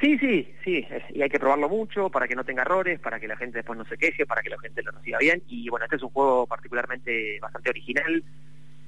Sí, 0.04 0.18
sí, 0.18 0.46
sí, 0.62 0.86
y 1.14 1.22
hay 1.22 1.30
que 1.30 1.38
probarlo 1.38 1.66
mucho 1.66 2.10
para 2.10 2.28
que 2.28 2.34
no 2.34 2.44
tenga 2.44 2.60
errores, 2.60 3.00
para 3.00 3.18
que 3.18 3.26
la 3.26 3.38
gente 3.38 3.56
después 3.56 3.78
no 3.78 3.86
se 3.86 3.96
queje, 3.96 4.26
para 4.26 4.42
que 4.42 4.50
la 4.50 4.58
gente 4.58 4.82
lo 4.82 4.90
reciba 4.90 5.16
bien. 5.18 5.42
Y 5.48 5.70
bueno, 5.70 5.86
este 5.86 5.96
es 5.96 6.02
un 6.02 6.10
juego 6.10 6.46
particularmente 6.46 7.38
bastante 7.40 7.70
original. 7.70 8.22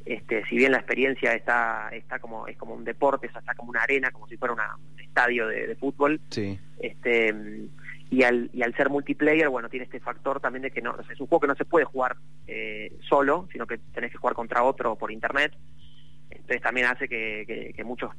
Este, 0.04 0.44
si 0.44 0.56
bien 0.56 0.72
la 0.72 0.78
experiencia 0.78 1.32
está, 1.32 1.88
está 1.92 2.18
como, 2.18 2.46
es 2.46 2.58
como 2.58 2.74
un 2.74 2.84
deporte, 2.84 3.28
está 3.28 3.54
como 3.54 3.70
una 3.70 3.80
arena, 3.80 4.10
como 4.10 4.28
si 4.28 4.36
fuera 4.36 4.52
un 4.52 4.60
estadio 5.00 5.46
de, 5.46 5.74
fútbol. 5.76 6.20
Sí. 6.28 6.58
Este, 6.80 7.34
y 8.10 8.22
al, 8.22 8.50
y 8.52 8.62
al 8.62 8.76
ser 8.76 8.90
multiplayer, 8.90 9.48
bueno, 9.48 9.70
tiene 9.70 9.84
este 9.84 10.00
factor 10.00 10.40
también 10.40 10.64
de 10.64 10.70
que 10.70 10.82
no, 10.82 10.96
es 11.00 11.18
un 11.18 11.28
juego 11.28 11.40
que 11.40 11.48
no 11.48 11.54
se 11.54 11.64
puede 11.64 11.86
jugar 11.86 12.18
eh, 12.46 12.92
solo, 13.08 13.48
sino 13.50 13.66
que 13.66 13.78
tenés 13.78 14.12
que 14.12 14.18
jugar 14.18 14.34
contra 14.34 14.64
otro 14.64 14.96
por 14.96 15.10
internet. 15.10 15.54
Entonces 16.46 16.62
también 16.62 16.86
hace 16.86 17.08
que, 17.08 17.82
muchos 17.84 18.12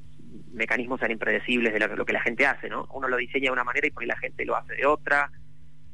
mecanismos 0.51 0.99
sean 0.99 1.11
impredecibles 1.11 1.71
de 1.71 1.79
lo, 1.79 2.05
que 2.05 2.11
la 2.11 2.19
gente 2.19 2.45
hace, 2.45 2.67
¿no? 2.67 2.85
Uno 2.93 3.07
lo 3.07 3.15
diseña 3.15 3.45
de 3.45 3.53
una 3.53 3.63
manera 3.63 3.87
y 3.87 3.91
por 3.91 4.03
ahí 4.03 4.07
la 4.07 4.17
gente 4.17 4.43
lo 4.43 4.57
hace 4.57 4.75
de 4.75 4.85
otra, 4.85 5.31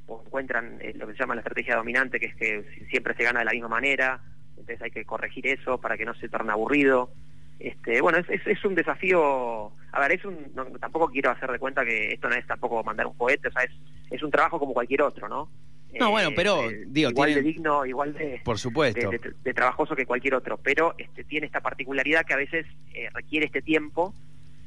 o 0.08 0.24
encuentran 0.26 0.80
eh, 0.82 0.94
lo 0.96 1.06
que 1.06 1.14
se 1.14 1.20
llama 1.20 1.36
la 1.36 1.42
estrategia 1.42 1.76
dominante, 1.76 2.20
que 2.20 2.26
es 2.26 2.36
que 2.36 2.88
siempre 2.90 3.14
se 3.14 3.24
gana 3.24 3.40
de 3.40 3.46
la 3.46 3.52
misma 3.52 3.68
manera, 3.68 4.20
entonces 4.50 4.82
hay 4.82 4.90
que 4.90 5.06
corregir 5.06 5.46
eso 5.46 5.80
para 5.80 5.96
que 5.96 6.06
no 6.06 6.16
se 6.16 6.28
torne 6.28 6.52
aburrido. 6.52 7.12
Este, 7.60 8.02
bueno, 8.02 8.18
es, 8.18 8.48
es, 8.48 8.66
un 8.66 8.74
desafío, 8.74 9.72
a 9.92 10.00
ver, 10.00 10.14
es 10.14 10.26
un, 10.26 10.52
tampoco 10.80 11.10
quiero 11.10 11.30
hacer 11.30 11.52
de 11.52 11.60
cuenta 11.60 11.86
que 11.86 12.14
esto 12.14 12.30
no 12.30 12.36
es 12.36 12.48
tampoco 12.48 12.84
mandar 12.84 13.06
un 13.06 13.16
cohete, 13.16 13.50
o 13.50 13.52
sea, 13.52 13.62
es, 13.62 13.72
es 14.10 14.24
un 14.24 14.32
trabajo 14.32 14.58
como 14.58 14.74
cualquier 14.74 15.04
otro, 15.04 15.30
¿no? 15.30 15.52
No, 16.00 16.12
bueno, 16.12 16.30
eh, 16.30 16.34
pero 16.36 16.70
eh, 16.70 16.84
digo, 16.88 17.10
igual 17.10 17.34
de 17.34 17.42
digno, 17.42 17.86
igual 17.86 18.14
de, 18.14 18.42
por 18.44 18.58
supuesto. 18.58 19.10
De, 19.10 19.54
trabajoso 19.54 19.96
que 19.96 20.06
cualquier 20.06 20.36
otro, 20.36 20.58
pero 20.58 20.96
este, 20.98 21.24
tiene 21.24 21.46
esta 21.46 21.62
particularidad 21.62 22.26
que 22.26 22.34
a 22.34 22.38
veces 22.38 22.66
requiere 23.14 23.46
este 23.46 23.62
tiempo 23.62 24.14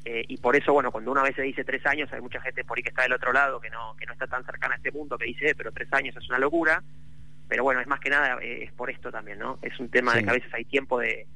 eh, 0.09 0.23
y 0.29 0.37
por 0.37 0.55
eso, 0.55 0.71
bueno, 0.71 0.89
cuando 0.89 1.11
una 1.11 1.21
vez 1.21 1.35
se 1.35 1.41
dice 1.41 1.65
tres 1.65 1.85
años, 1.85 2.09
hay 2.13 2.21
mucha 2.21 2.39
gente 2.39 2.63
por 2.63 2.77
ahí 2.77 2.83
que 2.83 2.89
está 2.89 3.03
del 3.03 3.11
otro 3.11 3.33
lado, 3.33 3.59
que 3.59 3.69
no, 3.69 3.93
que 3.99 4.05
no 4.05 4.13
está 4.13 4.25
tan 4.25 4.45
cercana 4.45 4.75
a 4.75 4.77
este 4.77 4.89
mundo, 4.89 5.17
que 5.17 5.25
dice, 5.25 5.49
eh, 5.49 5.53
pero 5.53 5.73
tres 5.73 5.91
años 5.91 6.15
es 6.15 6.29
una 6.29 6.39
locura. 6.39 6.81
Pero 7.49 7.63
bueno, 7.63 7.81
es 7.81 7.87
más 7.87 7.99
que 7.99 8.09
nada, 8.09 8.37
eh, 8.41 8.63
es 8.63 8.71
por 8.71 8.89
esto 8.89 9.11
también, 9.11 9.39
¿no? 9.39 9.59
Es 9.61 9.77
un 9.81 9.89
tema 9.89 10.15
de 10.15 10.23
que 10.23 10.29
a 10.29 10.33
veces 10.33 10.53
hay 10.53 10.63
tiempo 10.63 10.99
de, 10.99 11.27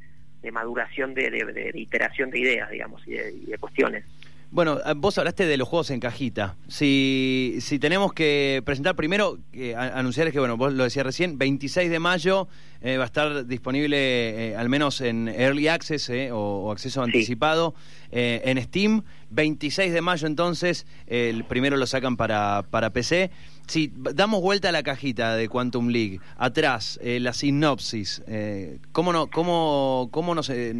maduración, 0.54 1.14
de, 1.14 1.30
de, 1.30 1.72
iteración 1.74 2.30
de 2.30 2.40
ideas, 2.40 2.70
digamos, 2.70 3.06
y 3.06 3.12
de 3.12 3.58
cuestiones. 3.60 4.06
Bueno, 4.52 4.80
eh, 4.86 4.94
vos 4.98 5.18
hablaste 5.18 5.46
de 5.46 5.56
los 5.56 5.66
juegos 5.66 5.92
en 5.92 6.02
cajita. 6.02 6.58
Si, 6.68 7.56
si 7.62 7.80
tenemos 7.80 8.12
que 8.12 8.62
presentar 8.66 8.98
primero, 8.98 9.38
eh, 9.54 9.76
anunciar 9.76 10.30
que, 10.34 10.40
bueno, 10.40 10.58
vos 10.58 10.74
lo 10.74 10.84
decías 10.84 11.06
recién, 11.06 11.38
26 11.38 11.90
de 11.90 12.00
mayo 12.00 12.50
eh, 12.82 12.98
va 12.98 13.04
a 13.04 13.06
estar 13.06 13.48
disponible 13.48 14.54
al 14.58 14.68
menos 14.68 15.00
en 15.00 15.30
Early 15.30 15.70
Access 15.70 16.12
o, 16.34 16.70
acceso 16.70 17.02
anticipado 17.02 17.76
en 18.12 18.62
Steam. 18.62 19.04
26 19.30 19.94
de 19.94 20.02
mayo 20.02 20.28
entonces, 20.28 20.86
el 21.08 21.46
primero 21.46 21.78
lo 21.78 21.88
sacan 21.88 22.18
para, 22.18 22.66
para 22.70 22.90
PC. 22.90 23.32
Si 23.72 23.90
damos 23.96 24.42
vuelta 24.42 24.68
a 24.68 24.74
la 24.74 24.84
cajita 24.84 25.38
de 25.38 25.48
Quantum 25.48 25.88
League, 25.88 26.20
atrás, 26.38 27.00
eh, 27.02 27.22
la 27.22 27.32
sinopsis, 27.32 28.22
eh, 28.28 28.80
¿cómo 28.92 29.14
no, 29.14 29.28
cómo, 29.28 30.10
cómo 30.12 30.36
nos, 30.36 30.50
eh, 30.50 30.74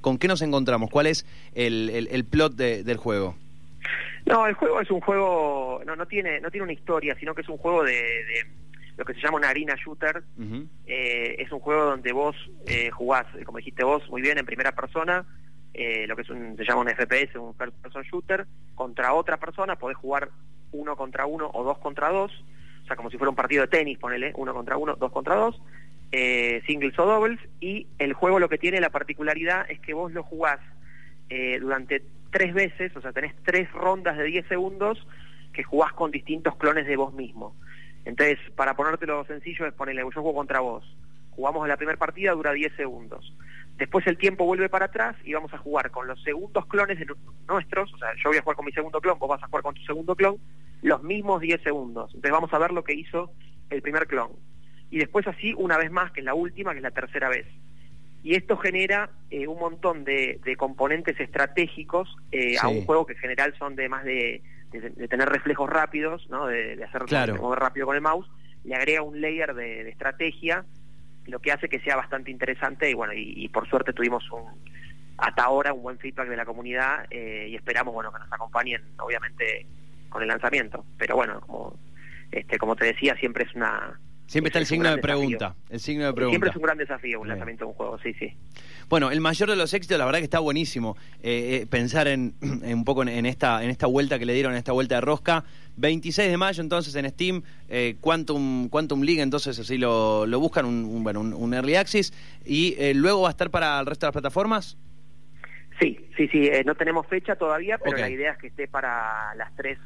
¿con 0.00 0.18
qué 0.18 0.26
nos 0.26 0.42
encontramos? 0.42 0.90
¿Cuál 0.90 1.06
es 1.06 1.24
el, 1.54 1.88
el, 2.10 2.24
plot 2.24 2.54
del 2.56 2.96
juego? 2.96 3.36
No, 4.26 4.48
el 4.48 4.54
juego 4.54 4.80
es 4.80 4.90
un 4.90 5.00
juego, 5.00 5.82
no, 5.86 5.94
no, 5.94 6.06
tiene, 6.06 6.40
no 6.40 6.50
tiene 6.50 6.64
una 6.64 6.72
historia, 6.72 7.14
sino 7.14 7.32
que 7.32 7.42
es 7.42 7.48
un 7.48 7.58
juego 7.58 7.84
de, 7.84 8.02
lo 8.96 9.04
que 9.04 9.14
se 9.14 9.20
llama 9.20 9.36
una 9.36 9.50
arena 9.50 9.76
shooter. 9.76 10.24
es 10.84 11.52
un 11.52 11.60
juego 11.60 11.84
donde 11.84 12.10
vos 12.10 12.34
jugás, 12.90 13.26
como 13.46 13.58
dijiste 13.58 13.84
vos, 13.84 14.02
muy 14.10 14.20
bien, 14.20 14.36
en 14.38 14.46
primera 14.46 14.72
persona, 14.72 15.24
lo 15.74 16.16
que 16.16 16.22
es 16.22 16.30
un, 16.30 16.56
se 16.56 16.64
llama 16.64 16.80
un 16.80 16.88
FPS, 16.88 17.36
un 17.36 17.54
first 17.54 17.76
person 17.80 18.02
shooter, 18.02 18.48
contra 18.74 19.14
otra 19.14 19.36
persona, 19.36 19.76
podés 19.76 19.96
jugar 19.96 20.28
uno 20.72 20.96
contra 20.96 21.26
uno 21.26 21.50
o 21.52 21.62
dos 21.64 21.78
contra 21.78 22.10
dos, 22.10 22.32
o 22.82 22.86
sea, 22.86 22.96
como 22.96 23.10
si 23.10 23.18
fuera 23.18 23.30
un 23.30 23.36
partido 23.36 23.62
de 23.62 23.68
tenis, 23.68 23.98
ponele, 23.98 24.32
uno 24.36 24.52
contra 24.52 24.76
uno, 24.76 24.96
dos 24.96 25.12
contra 25.12 25.36
dos, 25.36 25.60
eh, 26.10 26.62
singles 26.66 26.98
o 26.98 27.06
doubles, 27.06 27.38
y 27.60 27.86
el 27.98 28.12
juego 28.12 28.38
lo 28.38 28.48
que 28.48 28.58
tiene 28.58 28.80
la 28.80 28.90
particularidad 28.90 29.70
es 29.70 29.80
que 29.80 29.94
vos 29.94 30.12
lo 30.12 30.22
jugás 30.22 30.60
eh, 31.30 31.58
durante 31.60 32.02
tres 32.30 32.52
veces, 32.54 32.96
o 32.96 33.00
sea, 33.00 33.12
tenés 33.12 33.34
tres 33.44 33.70
rondas 33.72 34.16
de 34.18 34.24
10 34.24 34.48
segundos 34.48 35.06
que 35.52 35.62
jugás 35.62 35.92
con 35.92 36.10
distintos 36.10 36.56
clones 36.56 36.86
de 36.86 36.96
vos 36.96 37.12
mismo. 37.12 37.54
Entonces, 38.04 38.38
para 38.56 38.74
ponértelo 38.74 39.24
sencillo, 39.26 39.66
es 39.66 39.74
ponerle, 39.74 40.02
yo 40.02 40.10
juego 40.10 40.34
contra 40.34 40.60
vos. 40.60 40.84
Jugamos 41.30 41.66
la 41.68 41.76
primera 41.76 41.98
partida, 41.98 42.32
dura 42.32 42.52
10 42.52 42.74
segundos. 42.74 43.32
Después 43.76 44.06
el 44.06 44.18
tiempo 44.18 44.44
vuelve 44.44 44.68
para 44.68 44.86
atrás 44.86 45.16
y 45.24 45.32
vamos 45.32 45.52
a 45.52 45.58
jugar 45.58 45.90
con 45.90 46.06
los 46.06 46.22
segundos 46.22 46.66
clones 46.66 46.98
de 46.98 47.06
nuestros, 47.48 47.92
o 47.92 47.98
sea, 47.98 48.10
yo 48.22 48.30
voy 48.30 48.38
a 48.38 48.42
jugar 48.42 48.56
con 48.56 48.66
mi 48.66 48.72
segundo 48.72 49.00
clon, 49.00 49.18
vos 49.18 49.28
vas 49.28 49.42
a 49.42 49.46
jugar 49.46 49.62
con 49.62 49.74
tu 49.74 49.82
segundo 49.82 50.14
clon, 50.14 50.36
los 50.82 51.02
mismos 51.02 51.40
10 51.40 51.62
segundos. 51.62 52.10
Entonces 52.14 52.32
vamos 52.32 52.52
a 52.52 52.58
ver 52.58 52.72
lo 52.72 52.84
que 52.84 52.94
hizo 52.94 53.32
el 53.70 53.82
primer 53.82 54.06
clon. 54.06 54.30
Y 54.90 54.98
después 54.98 55.26
así 55.26 55.54
una 55.56 55.78
vez 55.78 55.90
más, 55.90 56.12
que 56.12 56.20
es 56.20 56.26
la 56.26 56.34
última, 56.34 56.72
que 56.72 56.78
es 56.78 56.82
la 56.82 56.90
tercera 56.90 57.28
vez. 57.28 57.46
Y 58.22 58.36
esto 58.36 58.56
genera 58.56 59.10
eh, 59.30 59.48
un 59.48 59.58
montón 59.58 60.04
de, 60.04 60.38
componentes 60.56 61.18
estratégicos 61.18 62.14
eh, 62.30 62.56
a 62.60 62.68
un 62.68 62.84
juego 62.84 63.04
que 63.04 63.14
en 63.14 63.18
general 63.18 63.54
son 63.58 63.74
de 63.74 63.88
más 63.88 64.04
de, 64.04 64.42
tener 65.08 65.28
reflejos 65.28 65.68
rápidos, 65.68 66.28
¿no? 66.30 66.46
de, 66.46 66.82
hacer 66.84 67.02
claro. 67.06 67.36
mover 67.36 67.58
rápido 67.58 67.86
con 67.86 67.96
el 67.96 68.02
mouse. 68.02 68.30
Le 68.64 68.76
agrega 68.76 69.02
un 69.02 69.20
layer 69.20 69.54
de, 69.54 69.88
estrategia 69.88 70.64
lo 71.26 71.38
que 71.40 71.52
hace 71.52 71.68
que 71.68 71.80
sea 71.80 71.96
bastante 71.96 72.30
interesante 72.30 72.90
y 72.90 72.94
bueno, 72.94 73.12
y, 73.14 73.48
por 73.48 73.68
suerte 73.68 73.92
tuvimos 73.92 74.28
un, 74.30 74.44
hasta 75.18 75.44
ahora 75.44 75.72
un 75.72 75.82
buen 75.82 75.98
feedback 75.98 76.28
de 76.28 76.36
la 76.36 76.44
comunidad 76.44 77.06
eh, 77.10 77.48
y 77.50 77.54
esperamos 77.54 77.94
bueno 77.94 78.12
que 78.12 78.18
nos 78.18 78.32
acompañen 78.32 78.82
obviamente 78.98 79.66
con 80.08 80.22
el 80.22 80.28
lanzamiento. 80.28 80.84
Pero 80.98 81.16
bueno, 81.16 81.40
como 81.40 81.78
este 82.30 82.58
como 82.58 82.76
te 82.76 82.86
decía, 82.86 83.14
siempre 83.16 83.44
es 83.44 83.54
una 83.54 83.98
Siempre 84.32 84.48
está 84.48 84.60
el 84.60 84.66
signo 84.66 84.90
de 84.90 84.96
pregunta. 84.96 85.54
El 85.68 85.78
signo 85.78 86.06
de 86.06 86.12
pregunta. 86.14 86.32
Siempre 86.32 86.48
es 86.48 86.56
un 86.56 86.62
gran 86.62 86.78
desafío 86.78 87.20
un 87.20 87.28
lanzamiento 87.28 87.66
de 87.66 87.68
un 87.68 87.74
juego, 87.74 87.98
sí, 87.98 88.14
sí. 88.14 88.34
Bueno, 88.88 89.10
el 89.10 89.20
mayor 89.20 89.50
de 89.50 89.56
los 89.56 89.74
éxitos, 89.74 89.98
la 89.98 90.06
verdad 90.06 90.20
que 90.20 90.24
está 90.24 90.38
buenísimo. 90.38 90.96
Eh, 91.22 91.60
eh, 91.62 91.66
pensar 91.66 92.08
en, 92.08 92.34
un 92.40 92.84
poco 92.86 93.02
en, 93.02 93.26
esta, 93.26 93.62
en 93.62 93.68
esta 93.68 93.86
vuelta 93.86 94.18
que 94.18 94.24
le 94.24 94.32
dieron, 94.32 94.52
en 94.52 94.58
esta 94.58 94.72
vuelta 94.72 94.94
de 94.94 95.00
rosca. 95.02 95.44
26 95.76 96.30
de 96.30 96.36
mayo 96.36 96.62
entonces 96.62 96.94
en 96.94 97.08
Steam, 97.10 97.42
eh, 97.68 97.96
Quantum, 98.00 98.68
Quantum 98.68 99.02
League, 99.02 99.20
entonces 99.20 99.58
así 99.58 99.78
lo, 99.78 100.26
lo 100.26 100.40
buscan, 100.40 100.66
un, 100.66 101.02
bueno, 101.02 101.20
un, 101.20 101.54
Early 101.54 101.76
Access. 101.76 102.12
¿Y 102.44 102.76
luego 102.94 103.22
va 103.22 103.28
a 103.28 103.30
estar 103.30 103.50
para 103.50 103.80
el 103.80 103.86
resto 103.86 104.06
de 104.06 104.08
las 104.08 104.14
plataformas? 104.14 104.76
Sí, 105.80 105.98
sí, 106.16 106.28
sí, 106.28 106.50
no 106.64 106.74
tenemos 106.74 107.06
fecha 107.06 107.34
todavía, 107.34 107.78
pero 107.78 107.96
la 107.96 108.10
idea 108.10 108.32
es 108.32 108.38
que 108.38 108.46
esté 108.48 108.68
para 108.68 109.34
las 109.36 109.54
tres 109.56 109.78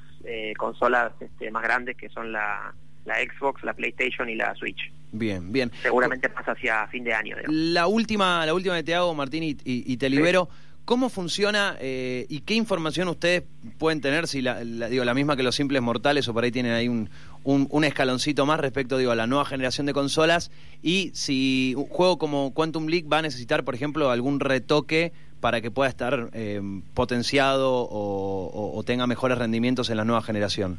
consolas 0.58 1.12
este, 1.20 1.50
más 1.50 1.62
grandes 1.62 1.96
que 1.96 2.08
son 2.08 2.32
la 2.32 2.74
la 3.06 3.14
Xbox, 3.16 3.62
la 3.64 3.72
PlayStation 3.72 4.28
y 4.28 4.34
la 4.34 4.54
Switch. 4.54 4.92
Bien, 5.12 5.52
bien. 5.52 5.70
Seguramente 5.82 6.28
pasa 6.28 6.52
hacia 6.52 6.86
fin 6.88 7.04
de 7.04 7.14
año. 7.14 7.36
La 7.46 7.86
última, 7.86 8.44
la 8.44 8.52
última 8.52 8.76
que 8.76 8.82
te 8.82 8.94
hago, 8.94 9.14
Martín, 9.14 9.42
y, 9.44 9.96
te 9.96 10.10
libero. 10.10 10.48
¿Cómo 10.86 11.08
funciona 11.08 11.76
eh, 11.80 12.26
y 12.28 12.42
qué 12.42 12.54
información 12.54 13.08
ustedes 13.08 13.42
pueden 13.76 14.00
tener, 14.00 14.28
si 14.28 14.40
la, 14.40 14.62
digo, 14.62 15.04
la 15.04 15.14
misma 15.14 15.36
que 15.36 15.42
los 15.42 15.56
simples 15.56 15.82
mortales 15.82 16.28
o 16.28 16.32
por 16.32 16.44
ahí 16.44 16.52
tienen 16.52 16.74
ahí 16.74 16.86
un, 16.86 17.10
un, 17.42 17.84
escaloncito 17.84 18.46
más 18.46 18.60
respecto 18.60 18.96
digo, 18.96 19.10
a 19.10 19.16
la 19.16 19.26
nueva 19.26 19.44
generación 19.44 19.86
de 19.86 19.92
consolas? 19.92 20.52
Y 20.84 21.10
si 21.12 21.74
un 21.76 21.86
juego 21.86 22.18
como 22.18 22.54
Quantum 22.54 22.86
League 22.86 23.08
va 23.08 23.18
a 23.18 23.22
necesitar, 23.22 23.64
por 23.64 23.74
ejemplo, 23.74 24.12
algún 24.12 24.38
retoque 24.38 25.12
para 25.40 25.60
que 25.60 25.72
pueda 25.72 25.90
estar 25.90 26.30
eh, 26.34 26.60
potenciado 26.94 27.88
o 27.90 28.80
tenga 28.86 29.08
mejores 29.08 29.38
rendimientos 29.38 29.90
en 29.90 29.96
la 29.96 30.04
nueva 30.04 30.22
generación. 30.22 30.78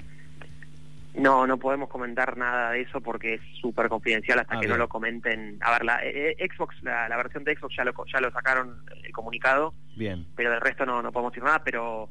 No, 1.17 1.47
no 1.47 1.57
podemos 1.57 1.89
comentar 1.89 2.37
nada 2.37 2.71
de 2.71 2.81
eso 2.81 3.01
porque 3.01 3.35
es 3.35 3.41
súper 3.59 3.89
confidencial 3.89 4.39
hasta 4.39 4.57
ah, 4.57 4.59
que 4.59 4.67
no 4.67 4.77
lo 4.77 4.87
comenten. 4.87 5.57
A 5.61 5.71
ver, 5.71 5.83
la 5.83 6.05
eh, 6.05 6.35
eh, 6.37 6.47
Xbox, 6.47 6.75
la, 6.83 7.07
versión 7.17 7.43
de 7.43 7.55
Xbox 7.55 7.75
ya 7.75 7.83
lo, 7.83 7.93
ya 8.05 8.19
lo 8.19 8.31
sacaron 8.31 8.83
el 9.03 9.11
comunicado. 9.11 9.73
Bien. 9.95 10.27
Pero 10.35 10.51
del 10.51 10.61
resto 10.61 10.85
no, 10.85 11.01
no 11.01 11.11
podemos 11.11 11.31
decir 11.31 11.43
nada, 11.43 11.63
pero 11.63 12.09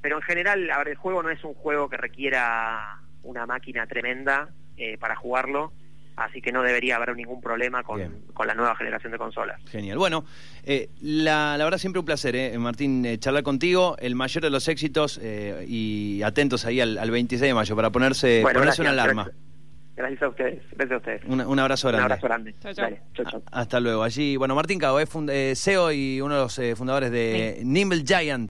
pero 0.00 0.16
en 0.16 0.22
general, 0.22 0.70
a 0.70 0.78
ver, 0.78 0.88
el 0.88 0.96
juego 0.96 1.22
no 1.22 1.30
es 1.30 1.42
un 1.42 1.54
juego 1.54 1.88
que 1.88 1.96
requiera 1.96 3.00
una 3.24 3.44
máquina 3.44 3.86
tremenda 3.88 4.50
eh, 4.76 4.96
para 4.98 5.16
jugarlo 5.16 5.72
así 6.16 6.40
que 6.40 6.50
no 6.50 6.62
debería 6.62 6.96
haber 6.96 7.14
ningún 7.14 7.40
problema 7.40 7.82
con, 7.82 8.00
la 8.46 8.54
nueva 8.54 8.74
generación 8.74 9.12
de 9.12 9.18
consolas. 9.18 9.60
Genial. 9.70 9.98
Bueno, 9.98 10.24
eh, 10.64 10.88
la, 11.00 11.56
la, 11.58 11.64
verdad 11.64 11.78
siempre 11.78 12.00
un 12.00 12.06
placer, 12.06 12.34
eh, 12.34 12.58
Martín, 12.58 13.04
eh, 13.04 13.18
charlar 13.18 13.42
contigo. 13.42 13.96
El 13.98 14.14
mayor 14.14 14.42
de 14.42 14.50
los 14.50 14.66
éxitos 14.68 15.20
y 15.22 16.22
atentos 16.22 16.64
ahí 16.64 16.80
al, 16.80 17.10
26 17.10 17.40
de 17.40 17.54
mayo 17.54 17.76
para 17.76 17.90
ponerse, 17.90 18.42
ponerse 18.42 18.82
una 18.82 18.90
alarma. 18.90 19.30
Gracias. 19.94 20.22
a 20.22 20.28
ustedes, 20.28 20.62
gracias 20.72 20.92
a 20.92 20.96
ustedes. 20.98 21.22
Un, 21.24 21.58
abrazo 21.58 21.88
grande. 21.88 22.04
Un 22.04 22.12
abrazo 22.12 22.26
grande. 22.26 22.54
Hasta 23.50 23.80
luego. 23.80 24.02
Allí, 24.02 24.36
bueno, 24.36 24.54
Martín 24.54 24.78
Cabo 24.78 25.00
es 25.00 25.08
CEO 25.58 25.92
y 25.92 26.20
uno 26.20 26.34
de 26.34 26.40
los 26.40 26.78
fundadores 26.78 27.10
de 27.10 27.60
Nimble 27.64 28.04
Giant. 28.06 28.44